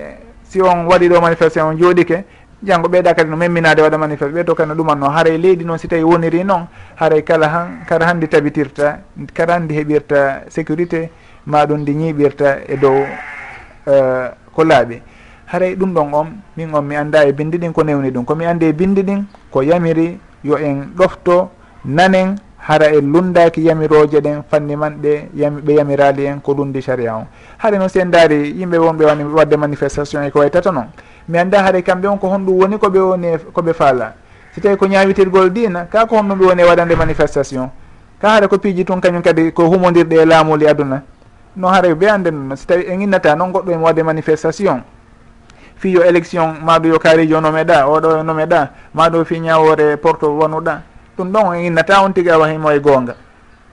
si 0.44 0.62
on 0.62 0.86
waɗi 0.88 1.10
ɗo 1.10 1.22
manifesté 1.22 1.62
on 1.62 1.76
jooɗike 1.78 2.24
janggo 2.64 2.88
ɓeeɗa 2.90 3.14
kadi 3.16 3.30
no 3.30 3.38
memminade 3.38 3.82
waɗa 3.82 3.98
manifeste 3.98 4.34
ɓe 4.34 4.44
to 4.46 4.56
kadi 4.56 4.70
no 4.70 4.76
ɗumanno 4.76 5.10
haray 5.10 5.38
leydi 5.38 5.64
noon 5.66 5.78
si 5.78 5.88
tawi 5.88 6.04
woniri 6.04 6.44
noon 6.44 6.68
haray 6.96 7.22
kala 7.24 7.48
han 7.48 7.68
kara 7.88 8.06
handi 8.08 8.28
tabitirta 8.28 9.00
kara 9.34 9.54
handi 9.54 9.76
heɓirta 9.76 10.44
sécurité 10.50 11.10
maɗum 11.48 11.82
ndi 11.82 11.94
ñiiɓirta 11.96 12.58
e 12.68 12.78
dow 12.78 13.06
uh, 13.88 14.28
ko 14.54 14.64
laaɓi. 14.64 15.02
haray 15.52 15.76
ɗum 15.76 15.94
ɗon 15.94 16.14
on 16.14 16.28
min 16.56 16.74
on 16.74 16.82
mi 16.86 16.96
annda 16.96 17.26
e 17.26 17.32
bindi 17.34 17.58
ɗin 17.58 17.74
ko 17.74 17.84
newni 17.84 18.12
ɗum. 18.12 18.26
Komi 18.26 18.46
anndi 18.46 18.66
e 18.68 18.74
bindi 18.74 19.02
ɗin 19.04 19.24
ko 19.52 19.62
yamiri 19.64 20.20
yo 20.44 20.58
en 20.58 20.94
ɗofto 20.96 21.50
nanen 21.86 22.36
hara 22.58 22.86
en 22.94 23.02
lundaki 23.12 23.62
yamirooje 23.66 24.22
ɗen 24.22 24.44
fanni 24.50 24.76
man 24.76 25.00
ɗe 25.02 25.30
yami, 25.36 25.62
ɓe 25.62 25.74
yamirali 25.74 26.26
en 26.28 26.40
ko 26.40 26.54
lundi 26.54 26.82
saria 26.82 27.16
on. 27.16 27.26
Haare 27.58 27.78
noon 27.80 27.90
si 27.90 28.00
en 28.00 28.12
daari 28.12 28.54
yimɓe 28.60 28.78
wonɓe 28.78 29.06
wani 29.06 29.24
wadde 29.24 29.56
manifestation 29.58 30.24
e 30.24 30.30
ko 30.30 30.40
way 30.40 30.50
tata 30.52 30.72
noon 30.72 30.86
mi 31.28 31.38
annda 31.40 31.64
haare 31.64 31.82
kamɓe 31.82 32.08
on 32.08 32.18
ko 32.18 32.28
honɗum 32.28 32.56
woni 32.60 32.76
koɓe 32.78 33.00
woni 33.00 33.28
e 33.28 33.38
koɓe 33.54 33.74
faala. 33.74 34.14
Si 34.54 34.62
tawi 34.62 34.78
ko 34.78 34.86
ñawitirgol 34.86 35.50
dina 35.52 35.86
ka 35.86 36.06
ko 36.06 36.16
honɗum 36.18 36.38
ɓe 36.40 36.46
woni 36.46 36.62
e 36.62 36.66
waɗande 36.66 36.96
manifestation? 36.96 37.70
Ka 38.22 38.30
hara 38.30 38.48
ko 38.48 38.58
piiji 38.60 38.86
tun 38.86 39.00
kañum 39.02 39.24
kadi 39.24 39.52
ko 39.52 39.64
humodirɗe 39.66 40.22
e 40.22 40.26
laamuli 40.26 40.66
e 40.66 40.70
aduna? 40.70 41.02
Non 41.56 41.72
hara 41.74 41.90
ɓe 41.90 42.08
annde 42.08 42.30
noon 42.32 42.56
si 42.56 42.68
tawi 42.68 42.86
en 42.88 43.02
innata 43.02 43.36
noon 43.36 43.52
goɗɗo 43.52 43.72
en 43.74 43.82
wadde 43.82 44.04
manifestation. 44.04 44.84
fiyo 45.80 46.04
élection 46.04 46.60
maɗo 46.64 46.88
yo 46.88 47.00
kaarijo 47.00 47.40
nomeɗa 47.42 47.88
oɗo 47.88 48.24
nomeɗa 48.24 48.70
maɗo 48.94 49.26
fi 49.26 49.40
ñawore 49.40 49.98
porte 49.98 50.26
wonuɗa. 50.26 50.82
Ɗum 51.18 51.32
ɗon 51.32 51.56
e 51.56 51.66
innata 51.68 52.02
on 52.04 52.12
tigui 52.14 52.32
awa 52.32 52.48
himo 52.52 52.72
e 52.72 52.80
gonga 52.80 53.16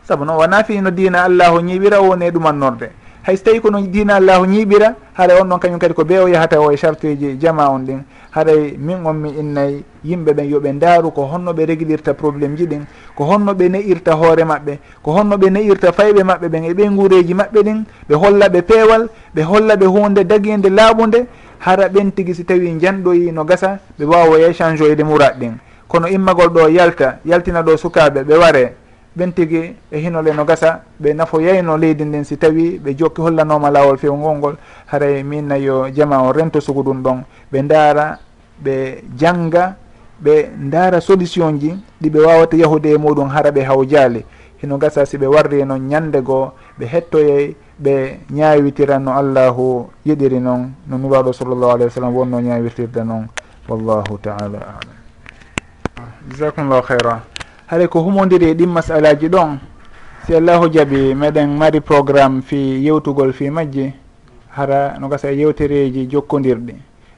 saabu 0.07 0.25
noon 0.25 0.39
wona 0.39 0.65
fi 0.65 0.81
no 0.81 0.91
dina 0.91 1.25
allahu 1.25 1.61
ñiɓira 1.61 2.01
woni 2.01 2.27
e 2.27 2.31
ɗumannorde 2.31 2.91
hayso 3.27 3.43
tawi 3.45 3.61
kono 3.61 3.81
dina 3.83 4.17
allahu 4.17 4.47
ñiɓira 4.47 4.95
haara 5.15 5.41
on 5.43 5.49
ɗon 5.49 5.59
kañum 5.59 5.79
kadi 5.79 5.95
ko 5.95 6.05
be 6.05 6.19
o 6.19 6.27
yahata 6.29 6.61
o 6.61 6.71
e 6.71 6.77
charteji 6.77 7.37
jama 7.41 7.69
on 7.71 7.81
ɗin. 7.87 8.01
Haɗay 8.37 8.77
min 8.79 8.99
on 9.07 9.15
mi 9.17 9.31
innayi 9.31 9.83
yimɓe 10.05 10.33
ɓen 10.35 10.51
yooɓe 10.51 10.73
ndaaru 10.73 11.11
ko 11.11 11.23
honno 11.27 11.53
ɓe 11.53 11.65
réglirta 11.67 12.15
probléme 12.15 12.57
ji 12.57 12.67
ɗin 12.67 12.85
ko 13.17 13.25
honno 13.25 13.53
ɓe 13.55 13.69
ne'irta 13.69 14.13
hoore 14.15 14.45
maɓɓe 14.45 14.79
ko 15.03 15.11
honno 15.13 15.37
ɓe 15.39 15.51
ne'irta 15.51 15.93
fayɓe 15.93 16.23
maɓɓe 16.23 16.49
ɓen 16.49 16.65
e 16.65 16.75
ɓe 16.75 16.89
guureji 16.97 17.35
maɓɓe 17.35 17.63
ɗin 17.63 17.85
ɓe 18.09 18.15
holla 18.15 18.49
ɓe 18.49 18.63
peewal 18.63 19.09
ɓe 19.35 19.43
holla 19.43 19.77
ɓe 19.77 19.87
hunde 19.87 20.25
daguide 20.25 20.69
laaɓude 20.69 21.27
hara 21.59 21.89
ɓen 21.89 22.13
tigui 22.13 22.35
si 22.35 22.45
tawi 22.45 22.79
janɗoyi 22.81 23.33
no 23.33 23.45
gasa 23.45 23.79
ɓe 23.99 24.05
wawa 24.05 24.39
échangeoyde 24.39 25.03
murat 25.05 25.37
ɗin. 25.39 25.53
Kono 25.89 26.09
immagol 26.09 26.49
ɗo 26.49 26.69
yalta 26.69 27.19
yaltina 27.25 27.63
ɗo 27.63 27.77
sukaɓe 27.77 28.23
ɓe 28.25 28.35
ware 28.39 28.75
ɓen 29.17 29.33
tigui 29.33 29.75
e 29.91 29.99
hinole 29.99 30.33
no 30.35 30.45
gasa 30.45 30.83
ɓe 31.01 31.15
nafoyayno 31.15 31.77
leydi 31.77 32.05
ndin 32.05 32.25
si 32.25 32.37
tawi 32.37 32.79
ɓe 32.79 32.95
jokki 32.99 33.21
hollanoma 33.23 33.71
lawol 33.71 33.99
fewgol 33.99 34.37
ngol 34.37 34.57
haray 34.87 35.23
minna 35.23 35.57
yo 35.59 35.89
jama 35.91 36.23
o 36.23 36.33
rento 36.33 36.61
sugu 36.61 36.83
ɗum 36.83 37.03
ɗon. 37.03 37.23
Ɓe 37.53 37.63
ndaara 37.63 38.19
ɓe 38.65 39.03
jangga 39.19 39.77
ɓe 40.23 40.51
ndaara 40.59 41.01
solution 41.01 41.59
ji 41.59 41.77
ɗiɓe 42.03 42.19
wawata 42.27 42.57
yahude 42.57 42.87
e 42.93 42.97
muɗum 42.99 43.29
hara 43.29 43.51
ɓe 43.51 43.63
haw 43.65 43.85
jaali 43.85 44.25
hino 44.63 44.79
gasa 44.79 45.07
si 45.07 45.17
ɓe 45.19 45.27
warri 45.27 45.65
noon 45.65 45.89
ñande 45.89 46.23
goo 46.23 46.53
ɓe 46.79 46.85
hettoyey 46.87 47.57
ɓe 47.83 48.21
ñawitiran 48.31 49.01
no 49.03 49.13
allahu 49.13 49.89
yiɗiri 50.07 50.41
noon 50.41 50.73
no 50.89 50.99
nuraɗo 50.99 51.33
sallllahu 51.33 51.73
alayhi 51.73 51.85
wa 51.89 51.91
sallam 51.91 52.15
wonno 52.17 52.41
ñaawirtirde 52.41 53.05
noon. 53.05 53.29
Wallahu 53.69 54.19
taala 54.23 54.59
alam. 54.63 54.97
Jasakumllahu 56.31 56.87
hayra 56.87 57.23
haɗay 57.67 57.89
ko 57.89 58.01
humodiri 58.01 58.51
e 58.51 58.55
ɗin 58.55 58.71
masalaji 58.71 59.29
ɗon? 59.29 59.59
Si 60.27 60.35
allahu 60.35 60.69
jaaɓi 60.71 61.15
meɗen 61.15 61.51
mari 61.59 61.81
programme 61.81 62.43
fi 62.43 62.57
yewtugol 62.85 63.33
fi 63.33 63.51
majji 63.51 63.93
hara 64.57 64.99
no 64.99 65.09
gasa 65.09 65.31
e 65.33 65.37
yewtereji 65.37 66.07
jokkodirɗi. 66.11 66.75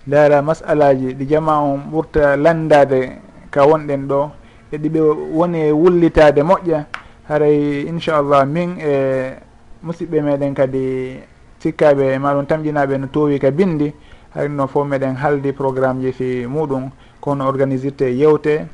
Laara 0.09 0.43
masalaji 0.43 1.15
ɗi 1.15 1.27
jama 1.29 1.61
on 1.61 1.81
ɓurta 1.93 2.37
landade 2.37 3.21
ka 3.51 3.65
wonɗen 3.67 4.09
ɗo 4.09 4.31
e 4.73 4.77
ɗiɓe 4.79 5.01
woni 5.37 5.71
wullitade 5.73 6.43
moƴƴa 6.43 6.85
haray 7.29 7.85
inchallah 7.87 8.47
min 8.47 8.81
e 8.81 9.37
musidɓe 9.85 10.21
meɗen 10.23 10.55
kadi 10.55 11.21
sikkaɓe 11.61 12.15
e 12.15 12.19
maɗum 12.19 12.47
tamƴinaɓe 12.47 12.99
no 12.99 13.07
towi 13.07 13.39
ka 13.39 13.51
bindi 13.51 13.93
hayno 14.35 14.67
fof 14.67 14.87
meɗen 14.89 15.15
haaldi 15.17 15.53
programme 15.53 16.01
ji 16.01 16.13
fi 16.13 16.47
muɗum 16.47 16.91
kono 17.21 17.47
organisirte 17.47 18.03
yewte. 18.17 18.67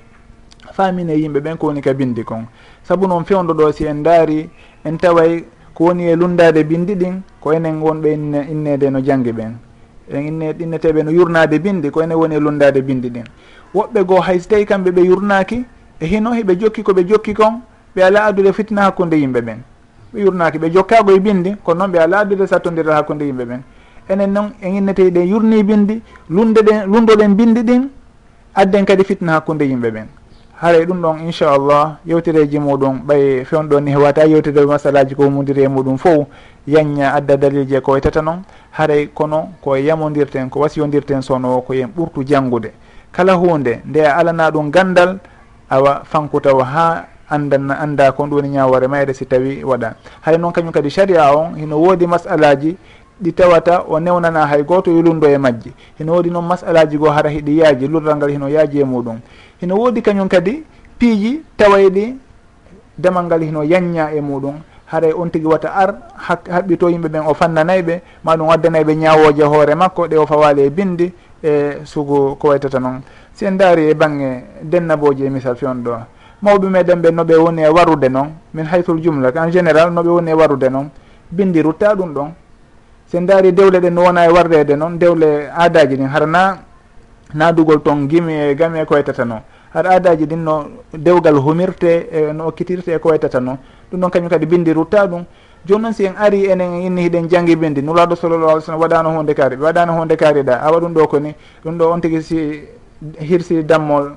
Famine 0.72 1.12
yimɓe 1.12 1.40
ɓen 1.40 1.56
ko 1.58 1.66
woni 1.66 1.80
ka 1.82 1.92
bindi 1.94 2.24
kon. 2.24 2.46
Saabu 2.82 3.06
noon 3.06 3.24
fewdo 3.24 3.54
ɗo 3.54 3.72
si 3.72 3.84
en 3.86 4.02
daari 4.02 4.48
en 4.84 4.96
taway 4.96 5.44
ko 5.74 5.84
woni 5.84 6.04
e 6.08 6.16
lundade 6.16 6.64
bindi 6.64 6.94
ɗin 6.94 7.20
ko 7.40 7.52
enen 7.52 7.82
wonɓe 7.82 8.12
innede 8.50 8.90
no 8.90 9.00
jangge 9.00 9.32
ɓen. 9.32 9.52
En 10.10 10.20
inne 10.26 10.54
inneteɓe 10.58 11.02
no 11.02 11.10
yurnade 11.10 11.58
bindi 11.58 11.90
ko 11.90 12.02
enen 12.02 12.16
woni 12.16 12.34
e 12.36 12.40
lundade 12.40 12.82
bindi 12.82 13.10
ɗin. 13.10 13.24
Woɓɓe 13.74 14.04
goo 14.06 14.20
hay 14.20 14.38
so 14.38 14.48
tawi 14.48 14.64
kamɓe 14.64 14.90
ɓe 14.90 15.02
yurnaki 15.04 15.64
e 16.00 16.06
hino 16.06 16.30
hiɓe 16.32 16.56
jokki 16.60 16.82
koɓe 16.82 17.04
jokki 17.08 17.34
kon 17.34 17.60
ɓe 17.94 18.02
ala 18.02 18.24
addude 18.24 18.52
fitna 18.52 18.82
hakkude 18.82 19.14
yimɓe 19.16 19.40
ɓen 19.40 19.58
ɓe 20.12 20.20
yurnaki 20.20 20.58
ɓe 20.58 20.70
jokkago 20.72 21.12
e 21.12 21.20
bindi 21.20 21.56
kono 21.64 21.78
noon 21.78 21.92
ɓe 21.92 21.98
ala 22.02 22.18
addude 22.18 22.46
sattodirde 22.46 22.92
hakkude 22.92 23.22
yimɓe 23.24 23.44
ɓen 23.44 23.60
enen 24.08 24.32
noon 24.32 24.50
en 24.62 24.74
innete 24.74 25.10
ɗen 25.10 25.26
yurni 25.28 25.62
bindi 25.62 26.02
lunde 26.30 26.60
ɗen 26.62 26.86
lundoɗen 26.86 27.34
bindi 27.36 27.62
ɗin 27.62 27.88
adden 28.54 28.84
kadi 28.84 29.04
fitna 29.04 29.32
hakkude 29.32 29.62
yimɓe 29.64 29.90
ɓen 29.90 30.06
haara 30.60 30.84
ɗum 30.84 31.00
ɗon 31.02 31.18
inchallah 31.26 31.96
yewtereji 32.06 32.58
muɗum 32.58 33.00
ɓay 33.06 33.44
fewnɗon 33.44 33.80
ni 33.84 33.90
hewata 33.90 34.24
yewtere 34.24 34.66
masalaji 34.66 35.14
ko 35.14 35.30
mudiri 35.30 35.62
e 35.64 35.68
muɗum 35.68 35.98
fo 35.98 36.26
yanña 36.66 37.12
adda 37.14 37.36
dalilji 37.36 37.80
ko 37.80 37.92
wetata 37.92 38.22
noon. 38.22 38.42
Haray 38.72 39.08
kono 39.14 39.48
ko 39.60 39.74
yamodirten 39.76 40.48
ko 40.50 40.60
wasiyodirten 40.60 41.22
sono 41.22 41.60
ko 41.60 41.74
yen 41.74 41.90
ɓurtu 41.96 42.24
janngude. 42.26 42.72
Kala 43.12 43.34
hunde 43.34 43.80
nde 43.84 43.98
a 44.06 44.16
alana 44.16 44.50
ɗum 44.50 44.70
gandal 44.70 45.18
awa 45.70 46.02
fankutaw 46.04 46.58
ha 46.62 47.04
andan 47.30 47.70
anda 47.70 48.12
kon 48.12 48.28
ɗum 48.28 48.36
woni 48.36 48.48
ñawore 48.48 48.86
mayre 48.88 49.12
si 49.14 49.26
tawi 49.26 49.64
waɗa. 49.64 49.94
Hay 50.22 50.38
noon 50.38 50.52
kañum 50.52 50.72
kadi 50.72 50.90
sharia 50.90 51.34
on 51.36 51.54
hino 51.56 51.76
woodi 51.78 52.06
masalaji 52.06 52.76
ɗi 53.22 53.32
tawata 53.32 53.84
o 53.88 53.98
newnana 54.00 54.46
hay 54.46 54.62
goto 54.62 54.90
yulundo 54.90 55.26
e 55.28 55.38
majji. 55.38 55.72
Hino 55.98 56.12
woodi 56.12 56.30
noon 56.30 56.44
masalaji 56.46 56.98
goo 56.98 57.10
hara 57.10 57.30
hiɗi 57.30 57.58
yaaji 57.58 57.88
lurral 57.88 58.16
ngal 58.16 58.30
hino 58.30 58.48
yaaji 58.48 58.80
e 58.80 58.84
muɗum. 58.84 59.18
Hino 59.60 59.76
woodi 59.76 60.02
kañum 60.02 60.28
kadi 60.28 60.64
piiji 60.98 61.42
tawayɗi 61.56 62.16
demal 62.98 63.24
ngal 63.24 63.42
hino 63.42 63.62
yanña 63.62 64.10
e 64.12 64.20
muɗum. 64.20 64.54
Haray 64.86 65.12
on 65.12 65.30
tigi 65.30 65.46
wata 65.46 65.72
ar 65.74 65.94
haɓɓito 66.28 66.88
yimɓe 66.90 67.08
ɓen 67.08 67.24
o 67.26 67.34
fannanayɓe 67.34 68.02
maɗum 68.24 68.48
ɗum 68.62 68.94
ñawoje 68.98 69.42
hoore 69.42 69.74
makko 69.74 70.06
ɗe 70.08 70.16
o 70.18 70.26
fawali 70.26 70.62
e 70.62 70.70
bindi 70.70 71.12
e 71.42 71.80
sugu 71.84 72.36
ko 72.40 72.48
waytata 72.48 72.78
noon 72.80 73.02
si 73.34 73.44
en 73.44 73.56
daari 73.56 73.90
e 73.90 73.94
bange 73.94 74.44
dennaboji 74.62 75.24
e 75.26 75.30
misal 75.30 75.56
fewn 75.56 75.82
ɗo 75.84 75.92
mawɓe 76.44 76.68
meɗen 76.68 77.00
ɓe 77.00 77.10
noɓe 77.10 77.34
woni 77.36 77.62
e 77.62 77.68
warude 77.68 78.08
noon 78.08 78.28
min 78.52 78.66
haytul 78.66 79.00
jumla 79.02 79.32
en 79.34 79.50
général 79.50 79.90
noɓe 79.90 80.08
woni 80.08 80.30
e 80.30 80.34
warude 80.34 80.68
noon 80.70 80.90
bindi 81.30 81.62
rutta 81.62 81.94
ɗum 81.94 82.12
ɗon. 82.12 82.30
Se 83.06 83.20
daari 83.20 83.52
dewle 83.52 83.80
ɗen 83.80 83.94
no 83.94 84.02
wona 84.02 84.24
e 84.26 84.28
warrede 84.30 84.76
noon 84.76 84.98
dewle 84.98 85.48
aadaji 85.56 85.96
ɗin 85.96 86.08
harana 86.08 86.58
naadugol 87.34 87.80
toon 87.82 88.06
gimi 88.08 88.32
e 88.32 88.54
gami 88.54 88.80
e 88.80 88.84
koytata 88.84 89.24
noon 89.24 89.40
haɗa 89.74 89.88
aadaji 89.90 90.26
ɗin 90.26 90.42
no 90.42 90.66
dewgal 90.92 91.36
humirte 91.36 92.08
e 92.12 92.32
no 92.32 92.46
okkitirte 92.48 92.88
e 92.94 92.98
koytata 92.98 93.40
noon 93.40 93.56
ɗum 93.90 94.00
ɗon 94.00 94.10
kañum 94.10 94.28
kadi 94.28 94.46
bindi 94.46 94.72
rutta 94.72 95.06
ɗum. 95.06 95.24
Joni 95.66 95.82
noon 95.82 95.92
si 95.94 96.04
en 96.04 96.14
ari 96.18 96.44
enen 96.50 96.82
inni 96.82 97.02
hiɗen 97.08 97.28
janggi 97.28 97.56
bindi 97.56 97.82
nulaɗo 97.82 98.16
sallallah 98.16 98.50
alih 98.52 98.62
sallam 98.62 98.80
waɗano 98.80 99.08
hunde 99.16 99.34
kaari 99.34 99.56
ɓe 99.56 99.64
waɗano 99.64 99.92
hunde 99.92 100.16
kaari 100.16 100.42
ɗa 100.42 100.60
awa 100.60 100.80
ɗum 100.80 100.92
ɗo 100.92 101.06
koni 101.08 101.34
ɗum 101.64 101.78
ɗo 101.78 101.90
on 101.90 102.00
tigui 102.00 102.22
si 102.22 102.62
hirsi 103.18 103.64
dammol 103.64 104.12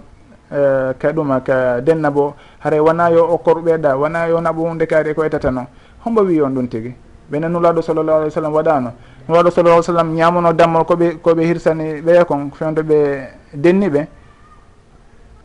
Eh, 0.50 0.94
ka 0.98 1.12
ɗuma 1.12 1.42
ka 1.44 1.82
denna 1.82 2.10
bo 2.10 2.34
haray 2.64 2.80
wona 2.80 3.10
yo 3.12 3.28
okkorɓeɗa 3.36 3.98
wona 4.00 4.28
yo 4.30 4.40
naɓo 4.40 4.62
hunde 4.64 4.86
kaari 4.88 5.14
ko 5.14 5.24
etata 5.26 5.52
noon 5.52 5.68
hombo 6.06 6.22
wi 6.24 6.40
on 6.42 6.52
ɗum 6.56 6.68
tigui 6.70 6.96
ɓene 7.30 7.50
nulaɗo 7.52 7.82
sallallah 7.82 8.16
alih 8.16 8.28
w 8.28 8.32
sallam 8.32 8.54
waɗano. 8.54 8.92
Nulaɗo 9.28 9.52
sallallah 9.52 9.84
sallam 9.84 10.16
ñamono 10.16 10.54
dammol 10.54 10.86
koɓe 10.86 11.20
koɓe 11.22 11.44
hirsani 11.44 12.00
ɓeya 12.02 12.24
kon 12.24 12.50
fewde 12.56 12.80
ɓe 12.82 13.28
denni 13.54 13.90
ɓe. 13.90 14.08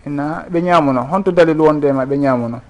Ina 0.06 0.46
ɓe 0.48 0.60
ñamuno 0.62 1.00
honto 1.10 1.32
dalil 1.32 1.58
wonde 1.60 1.90
ma 1.92 2.04
ɓe 2.06 2.16
ñamuno 2.18 2.60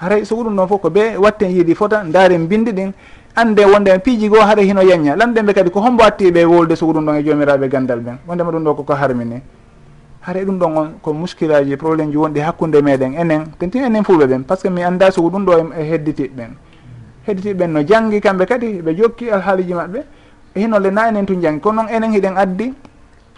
haray 0.00 0.24
so 0.26 0.36
ɗum 0.36 0.54
ɗon 0.56 0.68
fof 0.68 0.80
ko 0.82 0.90
ɓe 0.90 1.16
watten 1.16 1.48
yiiɗi 1.48 1.74
fota 1.74 2.04
daaren 2.04 2.46
bindi 2.46 2.72
ɗin 2.72 2.92
ande 3.34 3.60
wonde 3.64 3.98
piiji 4.04 4.28
goo 4.28 4.40
haɗa 4.44 4.60
hino 4.60 4.82
yeñña 4.82 5.16
lanɗeɓe 5.16 5.54
kadi 5.54 5.70
ko 5.70 5.80
hombo 5.80 6.04
attiɓe 6.04 6.44
wolde 6.44 6.76
so 6.76 6.84
ɗum 6.92 7.06
ɗon 7.06 7.16
e 7.16 7.22
jomiraɓe 7.24 7.64
e 7.64 7.68
gandal 7.68 8.00
ɓen 8.00 8.18
wondema 8.28 8.50
ɗum 8.52 8.64
ɗo 8.64 8.74
koko 8.76 8.92
harmini. 8.94 9.40
haray 10.22 10.44
ɗum 10.44 10.58
ɗon 10.58 10.76
on 10.76 10.88
ko 11.02 11.12
muskilaji 11.12 11.76
probléme 11.76 12.10
ji 12.12 12.16
wonɗi 12.16 12.40
hakkude 12.40 12.82
meɗen 12.82 13.14
enen. 13.16 13.44
Tenti 13.58 13.78
enen 13.78 14.02
fulɓe 14.04 14.26
ɓen 14.26 14.42
par 14.44 14.58
ce 14.58 14.62
que 14.64 14.68
mi 14.70 14.82
anda 14.82 15.10
soko 15.10 15.28
ɗum 15.30 15.44
ɗo 15.44 15.52
e, 15.58 15.80
e 15.80 15.82
hedditiɓe 15.90 16.34
ɓen 16.36 16.50
hedditiɓe 17.26 17.54
ɓen 17.58 17.68
no 17.72 17.80
janggi 17.82 18.20
kamɓe 18.20 18.46
kadi 18.46 18.82
ɓe 18.82 18.94
jokki 18.96 19.30
alhaaliji 19.30 19.74
maɓɓe. 19.74 20.00
Hinolle 20.56 20.90
na 20.90 21.08
enen 21.08 21.26
tun 21.26 21.40
janggi 21.40 21.60
kono 21.60 21.82
noon 21.82 21.88
enen 21.94 22.12
hiɗen 22.12 22.36
addi 22.36 22.72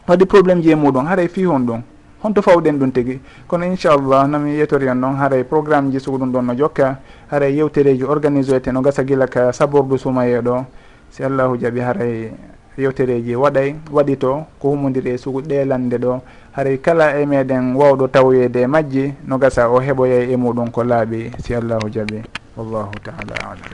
waɗi 0.09 0.25
probléme 0.27 0.63
ji 0.63 0.71
e 0.71 0.75
muɗum. 0.75 1.07
Haray 1.07 1.29
fi 1.29 1.45
hon 1.45 1.61
ɗum. 1.67 1.81
Honto 2.23 2.43
fawɗen 2.43 2.79
ɗum 2.79 2.91
tigi. 2.93 3.21
Kono 3.47 3.65
inchallah 3.65 4.27
nomi 4.29 4.55
yetori 4.57 4.89
on 4.89 4.95
noon 4.99 5.17
haray 5.17 5.45
programme 5.45 5.91
ji 5.93 5.99
sugo 6.01 6.19
ɗum 6.19 6.33
ɗon 6.33 6.43
no 6.47 6.55
jokka. 6.55 6.99
Haray 7.31 7.55
yewtereji 7.55 8.05
organisé 8.05 8.61
te 8.61 8.71
no 8.73 8.81
gasa 8.81 9.05
gila 9.05 9.27
ka 9.29 9.53
sabordu 9.53 9.97
sumayeɗo 9.99 10.65
si 11.11 11.23
allahu 11.23 11.57
jaaɓi 11.59 11.81
haray 11.81 12.33
yewtereji 12.79 13.35
waɗay 13.37 13.75
waɗi 13.93 14.17
to 14.19 14.45
ko 14.61 14.69
humodiri 14.71 15.11
e 15.15 15.19
sugu 15.19 15.43
ɗelande 15.43 15.99
ɗo. 15.99 16.21
haray 16.53 16.79
kala 16.79 17.17
e 17.21 17.25
meɗen 17.27 17.75
wawɗo 17.77 18.09
tawoyede 18.09 18.61
e 18.63 18.67
majji 18.67 19.15
no 19.27 19.39
gasa 19.39 19.69
o 19.71 19.81
heɓoyay 19.81 20.33
e 20.33 20.37
muɗum 20.37 20.71
ko 20.71 20.83
laaɓi 20.85 21.31
si 21.43 21.55
allahu 21.55 21.89
jaaɓi 21.89 22.23
wallahu 22.57 22.93
taala 23.05 23.35
alam. 23.41 23.73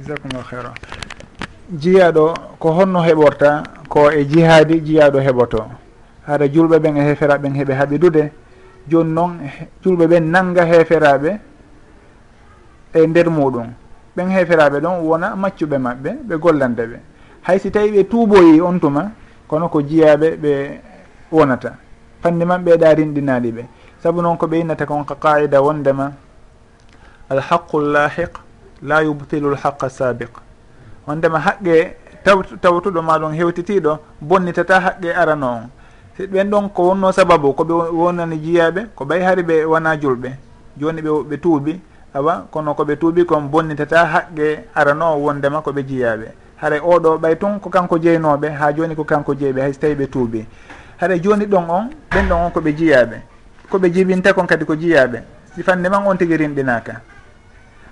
Jasakumllahu 0.00 0.48
heira 0.50 0.72
jiyaɗo 1.80 2.34
ko 2.58 2.68
honno 2.72 3.00
heɓorta 3.04 3.62
ko 3.88 4.10
e 4.10 4.24
jihaadi 4.24 4.80
jiyaɗo 4.80 5.18
heɓoto. 5.20 5.60
Haɗa 6.26 6.48
julɓe 6.48 6.78
ɓen 6.78 6.96
e 6.96 7.02
heferaɓe 7.12 7.42
ɓen 7.42 7.54
heeɓe 7.54 7.74
haɓidude. 7.74 8.32
Joni 8.88 9.12
noon 9.12 9.38
julɓe 9.84 10.06
ɓen 10.06 10.30
nanga 10.30 10.64
heferaɓe 10.64 11.38
e 12.94 13.06
nder 13.06 13.28
muɗum. 13.28 13.68
Ɓen 14.16 14.28
heferaɓe 14.30 14.80
ɗon 14.80 15.00
wona 15.04 15.36
maccuɓe 15.36 15.76
maɓɓe 15.78 16.10
ɓe 16.28 16.36
gollande 16.38 16.86
ɓe. 16.86 16.98
Hay 17.42 17.58
si 17.58 17.70
tawi 17.70 17.90
ɓe 17.92 18.08
tuuboyi 18.08 18.60
on 18.60 18.78
tuma 18.80 19.10
kono 19.54 19.68
ko 19.70 19.78
jiyaɓe 19.82 20.28
ɓe 20.42 20.52
wonata. 21.30 21.70
Fanni 22.22 22.44
man 22.44 22.64
ɓeeɗa 22.64 22.94
rinɗinaɗi 22.98 23.50
ɓe. 23.56 23.62
Saabu 24.02 24.22
noon 24.22 24.36
ko 24.36 24.46
ɓe 24.46 24.56
innata 24.60 24.84
kon 24.86 25.04
ka 25.04 25.14
qaida 25.14 25.62
wondema 25.62 26.10
alhaqu 27.30 27.78
llahiq 27.80 28.32
la 28.82 29.02
yubtilu 29.02 29.50
lhaqa 29.54 29.88
sabiq 29.88 30.32
wondema 31.06 31.38
haqqe 31.38 31.96
taw 32.24 32.42
tawtuɗo 32.62 33.00
ma 33.02 33.18
ɗon 33.18 33.32
hewtitiɗo 33.38 33.98
bonnitata 34.20 34.80
haqqe 34.80 35.14
arano 35.14 35.46
on 35.46 35.68
si 36.16 36.26
ɓen 36.26 36.50
ɗon 36.50 36.68
ko 36.74 36.82
wonno 36.88 37.12
sababu 37.12 37.52
koɓe 37.54 37.72
wonani 37.94 38.36
jiyaɓe 38.38 38.80
ko 38.96 39.04
ɓay 39.04 39.22
hari 39.22 39.42
ɓe 39.42 39.64
wona 39.64 39.96
julɓe. 39.96 40.30
Joni 40.76 41.00
ɓe 41.02 41.10
ɓe 41.30 41.36
tuubi 41.40 41.80
awa 42.14 42.46
kono 42.50 42.74
koɓe 42.74 42.96
tuubi 42.98 43.24
kon 43.24 43.42
bonnitata 43.48 44.04
haqqe 44.06 44.64
arano 44.74 45.14
wondema 45.24 45.62
koɓe 45.62 45.82
jiyaɓe 45.86 46.26
haray 46.64 46.80
oɗo 46.80 47.18
ɓay 47.18 47.36
tun 47.36 47.60
ko 47.60 47.68
kanko 47.70 47.98
jeynoɓe 47.98 48.48
ha 48.58 48.72
joni 48.72 48.94
ko 48.96 49.04
kanko 49.04 49.34
jeyɓe 49.34 49.60
hayso 49.60 49.80
tawi 49.80 49.94
ɓe 49.94 50.06
tuubi 50.06 50.46
haray 50.96 51.20
joni 51.20 51.44
ɗon 51.46 51.64
on 51.70 51.90
ɓen 52.10 52.28
ɗon 52.28 52.40
on 52.46 52.50
koɓe 52.50 52.72
jiyaɓe. 52.78 53.16
Koɓe 53.70 53.90
jibinta 53.92 54.32
kon 54.32 54.46
kadi 54.46 54.64
ko 54.64 54.74
jiyaɓe. 54.76 55.18
Sifanne 55.54 55.88
man 55.90 56.06
on 56.06 56.16
tigui 56.16 56.36
rinɗinaka. 56.36 57.00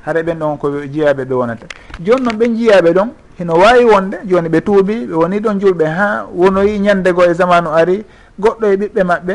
Haray 0.07 0.23
ɓen 0.23 0.39
ɗon 0.39 0.57
ko 0.59 0.71
jiyaɓe 0.93 1.25
ɓe 1.25 1.35
wonata. 1.35 1.67
Joni 2.01 2.23
noon 2.25 2.37
ɓen 2.39 2.57
jiyaɓe 2.57 2.93
ɗon 2.95 3.09
hino 3.39 3.55
wawi 3.55 3.85
wonde 3.85 4.17
joni 4.25 4.49
ɓe 4.49 4.61
tuubi 4.61 5.07
ɓe 5.07 5.15
woni 5.15 5.39
ɗon 5.41 5.61
julɓe 5.61 5.85
ha 5.87 6.27
wonoyi 6.35 6.79
ñandego 6.81 7.25
e 7.25 7.35
zamanu 7.35 7.71
ari 7.71 8.05
goɗɗo 8.41 8.67
e 8.73 8.77
ɓiɓɓe 8.77 9.03
maɓɓe 9.05 9.35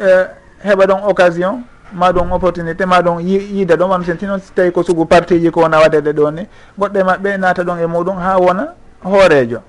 eh, 0.00 0.26
heɓa 0.64 0.86
ɗon 0.86 1.00
occasion 1.10 1.62
ma 1.92 2.12
ɗum 2.12 2.32
opportunité 2.32 2.86
ma 2.86 3.00
ɗum 3.02 3.20
yiida 3.20 3.76
ɗon 3.76 3.90
wano 3.90 4.04
sen 4.04 4.16
tino 4.16 4.38
si 4.38 4.52
tawi 4.54 4.70
ko 4.72 4.82
sugu 4.82 5.06
partiji 5.06 5.50
ko 5.50 5.60
wona 5.60 5.78
waɗede 5.80 6.12
ɗo 6.12 6.30
ni 6.30 6.46
goɗɗe 6.78 7.02
maɓɓe 7.04 7.36
naata 7.38 7.62
ɗon 7.64 7.78
e 7.80 7.86
muɗum 7.86 8.16
ha 8.18 8.38
wona 8.38 8.74
hoorejo. 9.04 9.60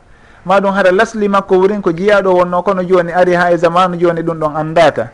Ma 0.45 0.59
ɗum 0.59 0.73
hara 0.73 0.91
lasli 0.91 1.27
makko 1.27 1.55
wurin 1.57 1.81
ko 1.81 1.91
jiyaɗo 1.91 2.33
wonno 2.33 2.61
kono 2.63 2.83
joni 2.83 3.11
ari 3.13 3.33
ha 3.33 3.51
e 3.51 3.57
zamanu 3.57 3.97
joni 3.97 4.21
ɗum 4.21 4.37
ɗon 4.39 4.55
andata. 4.55 5.09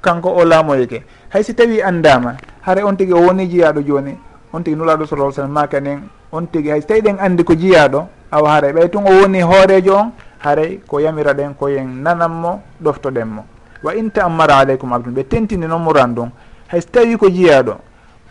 Kanko 0.00 0.28
o 0.36 0.44
laamoyke. 0.44 1.02
Haysi 1.32 1.54
tawi 1.54 1.82
andama 1.82 2.36
hara 2.62 2.84
on 2.86 2.96
tigui 2.96 3.14
o 3.14 3.20
woni 3.26 3.46
jiyaɗo 3.48 3.82
joni 3.82 4.16
on 4.52 4.62
tigui 4.62 4.78
nulaɗo 4.78 5.06
sallah 5.06 5.32
sallam 5.32 5.52
maka 5.52 5.80
nen 5.80 6.08
on 6.32 6.46
tigui 6.46 6.70
hayso 6.70 6.86
tawi 6.88 7.00
ɗen 7.00 7.18
andi 7.20 7.44
ko 7.44 7.54
jiyaɗo 7.54 8.08
awa 8.30 8.50
haray. 8.50 8.72
Ɓay 8.72 8.88
tun 8.90 9.04
o 9.06 9.10
woni 9.22 9.40
hoorejo 9.42 9.94
on 9.96 10.12
haray 10.38 10.80
ko 10.86 10.98
yamira 11.00 11.32
ɗen 11.34 11.54
koyen 11.54 12.02
nananmo 12.02 12.62
ɗoftoɗenmo. 12.82 13.57
wa 13.82 13.92
in 13.94 14.10
taammara 14.10 14.58
aleykum 14.58 14.92
abdum 14.92 15.14
ɓe 15.14 15.24
tentini 15.28 15.66
noon 15.66 15.82
muran 15.82 16.14
ɗum. 16.14 16.30
Hay 16.68 16.80
so 16.80 16.88
tawi 16.92 17.16
ko 17.16 17.28
jiyaɗo 17.30 17.76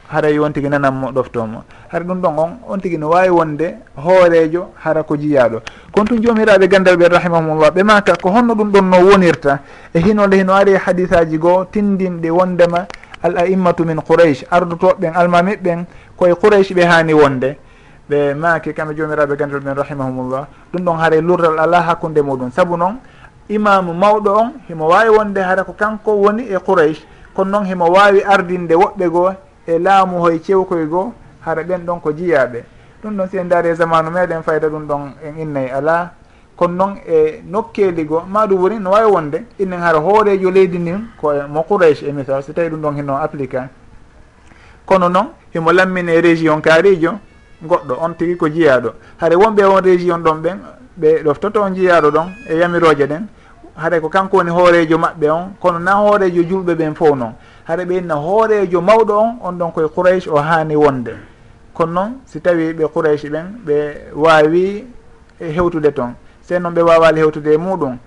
haray 0.10 0.40
on 0.40 0.52
tigui 0.54 0.70
nananmo 0.70 1.12
ɗoftomo. 1.12 1.64
Hara 1.92 2.04
ɗum 2.06 2.22
ɗon 2.22 2.38
on 2.40 2.50
on 2.70 2.78
tigui 2.80 2.98
no 2.98 3.10
wawi 3.10 3.30
wonde 3.30 3.76
hoorejo 3.98 4.72
hara 4.84 5.04
ko 5.04 5.16
jiyaɗo 5.18 5.62
kono 5.92 6.06
tun 6.08 6.22
jomiraɓe 6.22 6.68
gandal 6.68 6.96
ɓe 6.98 7.08
rahimahumullah 7.10 7.72
ɓe 7.72 7.84
maka 7.84 8.14
ko 8.22 8.30
honno 8.30 8.54
ɗum 8.56 8.72
ɗon 8.72 8.90
no 8.90 8.98
wonirta 9.10 9.60
e 9.94 10.00
hinole 10.00 10.36
hino 10.38 10.54
ari 10.54 10.72
e 10.74 10.78
hadisaji 10.78 11.38
goo 11.38 11.66
tindinɗe 11.66 12.30
wondema 12.30 12.88
al 13.24 13.38
aimmatu 13.38 13.84
min 13.86 13.98
qouraish 14.02 14.46
ardotoɓeɓen 14.52 15.14
almamiɓɓen 15.16 15.86
koye 16.16 16.36
qouraish 16.36 16.72
ɓe 16.74 16.84
hani 16.86 17.14
wonde. 17.14 17.58
Ɓe 18.10 18.34
maaki 18.36 18.74
kamɓe 18.74 18.96
jomiraɓe 18.96 19.36
gandal 19.36 19.60
ɓen 19.60 19.76
rahimahumullah 19.76 20.48
ɗum 20.74 20.84
ɗon 20.86 20.98
haara 20.98 21.22
lurdal 21.22 21.60
ala 21.60 21.82
hakkude 21.82 22.22
muɗum. 22.22 22.52
Saabu 22.52 22.78
noon 22.78 23.00
imamu 23.50 23.94
mawɗo 23.94 24.32
on 24.34 24.52
himo 24.68 24.88
wawi 24.88 25.10
wonde 25.10 25.40
hara 25.42 25.64
ko 25.64 25.74
kanko 25.74 26.12
woni 26.16 26.44
e 26.44 26.58
qouraish 26.60 27.02
kono 27.34 27.52
noon 27.52 27.66
himo 27.66 27.86
wawi 27.86 28.24
ardinde 28.24 28.76
woɓɓe 28.76 29.10
goo 29.10 29.32
e 29.68 29.80
laamu 29.80 30.20
hoye 30.20 30.40
cewkoye 30.40 30.86
goo 30.86 31.14
hara 31.46 31.64
ɓen 31.64 31.86
ɗon 31.86 32.00
ko 32.02 32.12
jiyaɓe 32.12 32.64
ɗum 33.04 33.18
ɗon 33.18 33.28
si 33.30 33.38
en 33.38 33.46
daari 33.50 33.70
e 33.70 33.74
zamanu 33.76 34.12
meɗen 34.12 34.44
fayda 34.44 34.68
ɗum 34.70 34.88
ɗon 34.88 35.14
en 35.24 35.38
innayi 35.42 35.70
ala 35.70 36.12
kono 36.56 36.74
noon 36.74 36.98
e 37.08 37.42
nokkeli 37.46 38.04
goo 38.06 38.22
maɗum 38.28 38.62
woni 38.62 38.80
no 38.80 38.92
wawi 38.92 39.12
wonde 39.12 39.46
innen 39.60 39.80
hara 39.80 40.00
hoorejo 40.00 40.52
leydi 40.52 40.80
ndin 40.80 41.08
ko 41.22 41.32
mo 41.48 41.64
qouraish 41.64 42.04
e 42.04 42.12
misal 42.12 42.44
so 42.44 42.54
tawi 42.54 42.70
ɗum 42.70 42.82
ɗon 42.82 42.96
hino 42.96 43.16
appliqua 43.16 43.70
kono 44.86 45.10
noon 45.10 45.28
himo 45.54 45.72
lammine 45.72 46.20
région 46.22 46.60
kaarijo 46.62 47.14
goɗɗo 47.64 47.98
on 48.02 48.14
tigui 48.14 48.36
ko 48.36 48.50
jiyaɗo 48.50 48.94
hara 49.18 49.36
wonɓe 49.38 49.64
on 49.66 49.82
région 49.82 50.18
ɗon 50.20 50.42
ɓen 50.42 50.58
ɓe 51.00 51.24
ɗoftoto 51.24 51.70
jiyaɗo 51.76 52.10
ɗon 52.12 52.28
e 52.50 52.58
yamiroje 52.58 53.08
ɗen. 53.08 53.28
Haɗay 53.78 54.00
ko 54.02 54.10
kanko 54.10 54.38
woni 54.38 54.50
hoorejo 54.50 54.98
maɓɓe 54.98 55.30
on 55.30 55.54
kono 55.60 55.80
na 55.80 55.92
hoorejo 55.94 56.42
julɓe 56.44 56.74
ɓen 56.76 56.96
fof 56.96 57.16
noon 57.16 57.34
haɗa 57.68 57.86
ɓe 57.86 57.98
inna 57.98 58.16
hoorejo 58.16 58.82
mawɗo 58.82 59.14
on 59.20 59.38
on 59.44 59.52
ɗon 59.60 59.72
koye 59.72 59.88
qouraish 59.88 60.28
o 60.28 60.36
haani 60.38 60.76
wonde. 60.76 61.14
Kono 61.74 61.92
noon 61.94 62.12
si 62.26 62.40
tawi 62.42 62.74
ɓe 62.74 62.88
qouraish 62.94 63.26
ɓen 63.30 63.46
ɓe 63.66 63.76
waawi 64.16 64.88
e 65.40 65.52
hewtude 65.52 65.92
toon 65.94 66.14
sen 66.42 66.62
noon 66.64 66.74
ɓe 66.74 66.82
wawali 66.82 67.20
hewtude 67.22 67.48
e 67.54 67.58
muɗum. 67.58 67.98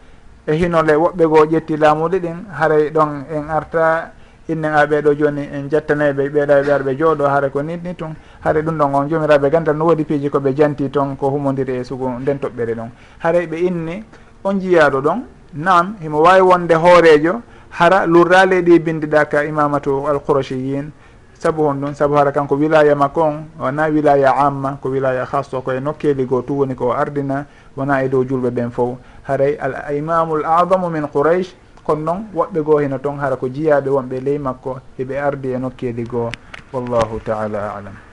E 0.46 0.52
hinole 0.54 0.94
woɓɓe 0.96 1.24
goo 1.28 1.44
ƴetti 1.46 1.76
laamude 1.76 2.18
ɗin 2.18 2.36
haray 2.58 2.90
ɗon 2.90 3.24
en 3.30 3.48
arta 3.50 4.12
innen 4.52 4.74
a 4.74 4.86
ɓeeɗo 4.86 5.14
joni 5.18 5.48
en 5.52 5.68
jettanayi 5.70 6.12
ɓe 6.12 6.28
ɓeeɗa 6.30 6.62
ɓe 6.64 6.72
ar 6.72 6.82
ɓe 6.82 6.96
jooɗo 6.98 7.24
haara 7.28 7.48
ko 7.50 7.62
nini 7.62 7.94
tun 7.94 8.14
haare 8.44 8.62
ɗum 8.62 8.76
ɗon 8.78 8.94
on 8.94 9.08
jomiraɓe 9.08 9.50
gandal 9.50 9.76
no 9.76 9.84
woodi 9.86 10.04
piiji 10.04 10.28
koɓe 10.30 10.54
janti 10.56 10.90
toon 10.90 11.16
ko 11.16 11.30
humodiri 11.30 11.78
e 11.80 11.84
sugu 11.84 12.08
nden 12.20 12.38
toɓɓere 12.38 12.74
ɗon. 12.74 12.90
Haray 13.18 13.46
ɓe 13.46 13.56
inni 13.66 14.04
on 14.44 14.54
jiyaɗo 14.60 15.00
ɗon 15.00 15.22
nam 15.54 15.96
himo 16.00 16.20
wawi 16.22 16.40
wonde 16.40 16.74
hoorejo 16.74 17.42
hara 17.70 18.06
lurrali 18.06 18.62
ɗi 18.62 18.78
bindiɗa 18.78 19.24
ka 19.28 19.44
imamatu 19.44 20.06
alqourachiyin 20.08 20.90
saabu 21.38 21.62
hon 21.64 21.74
ɗum 21.80 21.94
saabu 21.94 22.14
hara 22.14 22.32
kanko 22.32 22.54
wilaya 22.56 22.94
makko 22.94 23.22
on 23.22 23.44
wona 23.58 23.88
wilaya 23.88 24.34
amma 24.36 24.78
ko 24.82 24.88
wilaya 24.90 25.24
hasso 25.24 25.60
koye 25.62 25.80
nokkeli 25.80 26.24
goo 26.26 26.42
tu 26.42 26.58
woni 26.58 26.74
ko 26.74 26.92
ardina 26.92 27.46
wona 27.76 28.02
e 28.04 28.08
dow 28.08 28.24
julɓe 28.24 28.50
ɓen 28.50 28.70
fof 28.70 28.98
haray 29.24 29.56
al 29.60 29.94
imamu 29.96 30.36
l 30.36 30.44
adamu 30.44 30.90
min 30.90 31.06
qouraish 31.08 31.54
kono 31.90 32.02
noon 32.06 32.20
woɓɓe 32.34 32.60
goo 32.66 32.78
hino 32.82 32.98
toon 32.98 33.18
hara 33.22 33.36
ko 33.36 33.46
jiyaɓe 33.54 33.90
wonɓe 33.96 34.16
ley 34.26 34.38
makko 34.38 34.70
heɓe 34.98 35.14
ardi 35.26 35.48
e 35.54 35.58
nokkeli 35.58 36.04
goo. 36.12 36.30
Wallahu 36.72 37.16
taala 37.26 37.60
alam. 37.78 38.09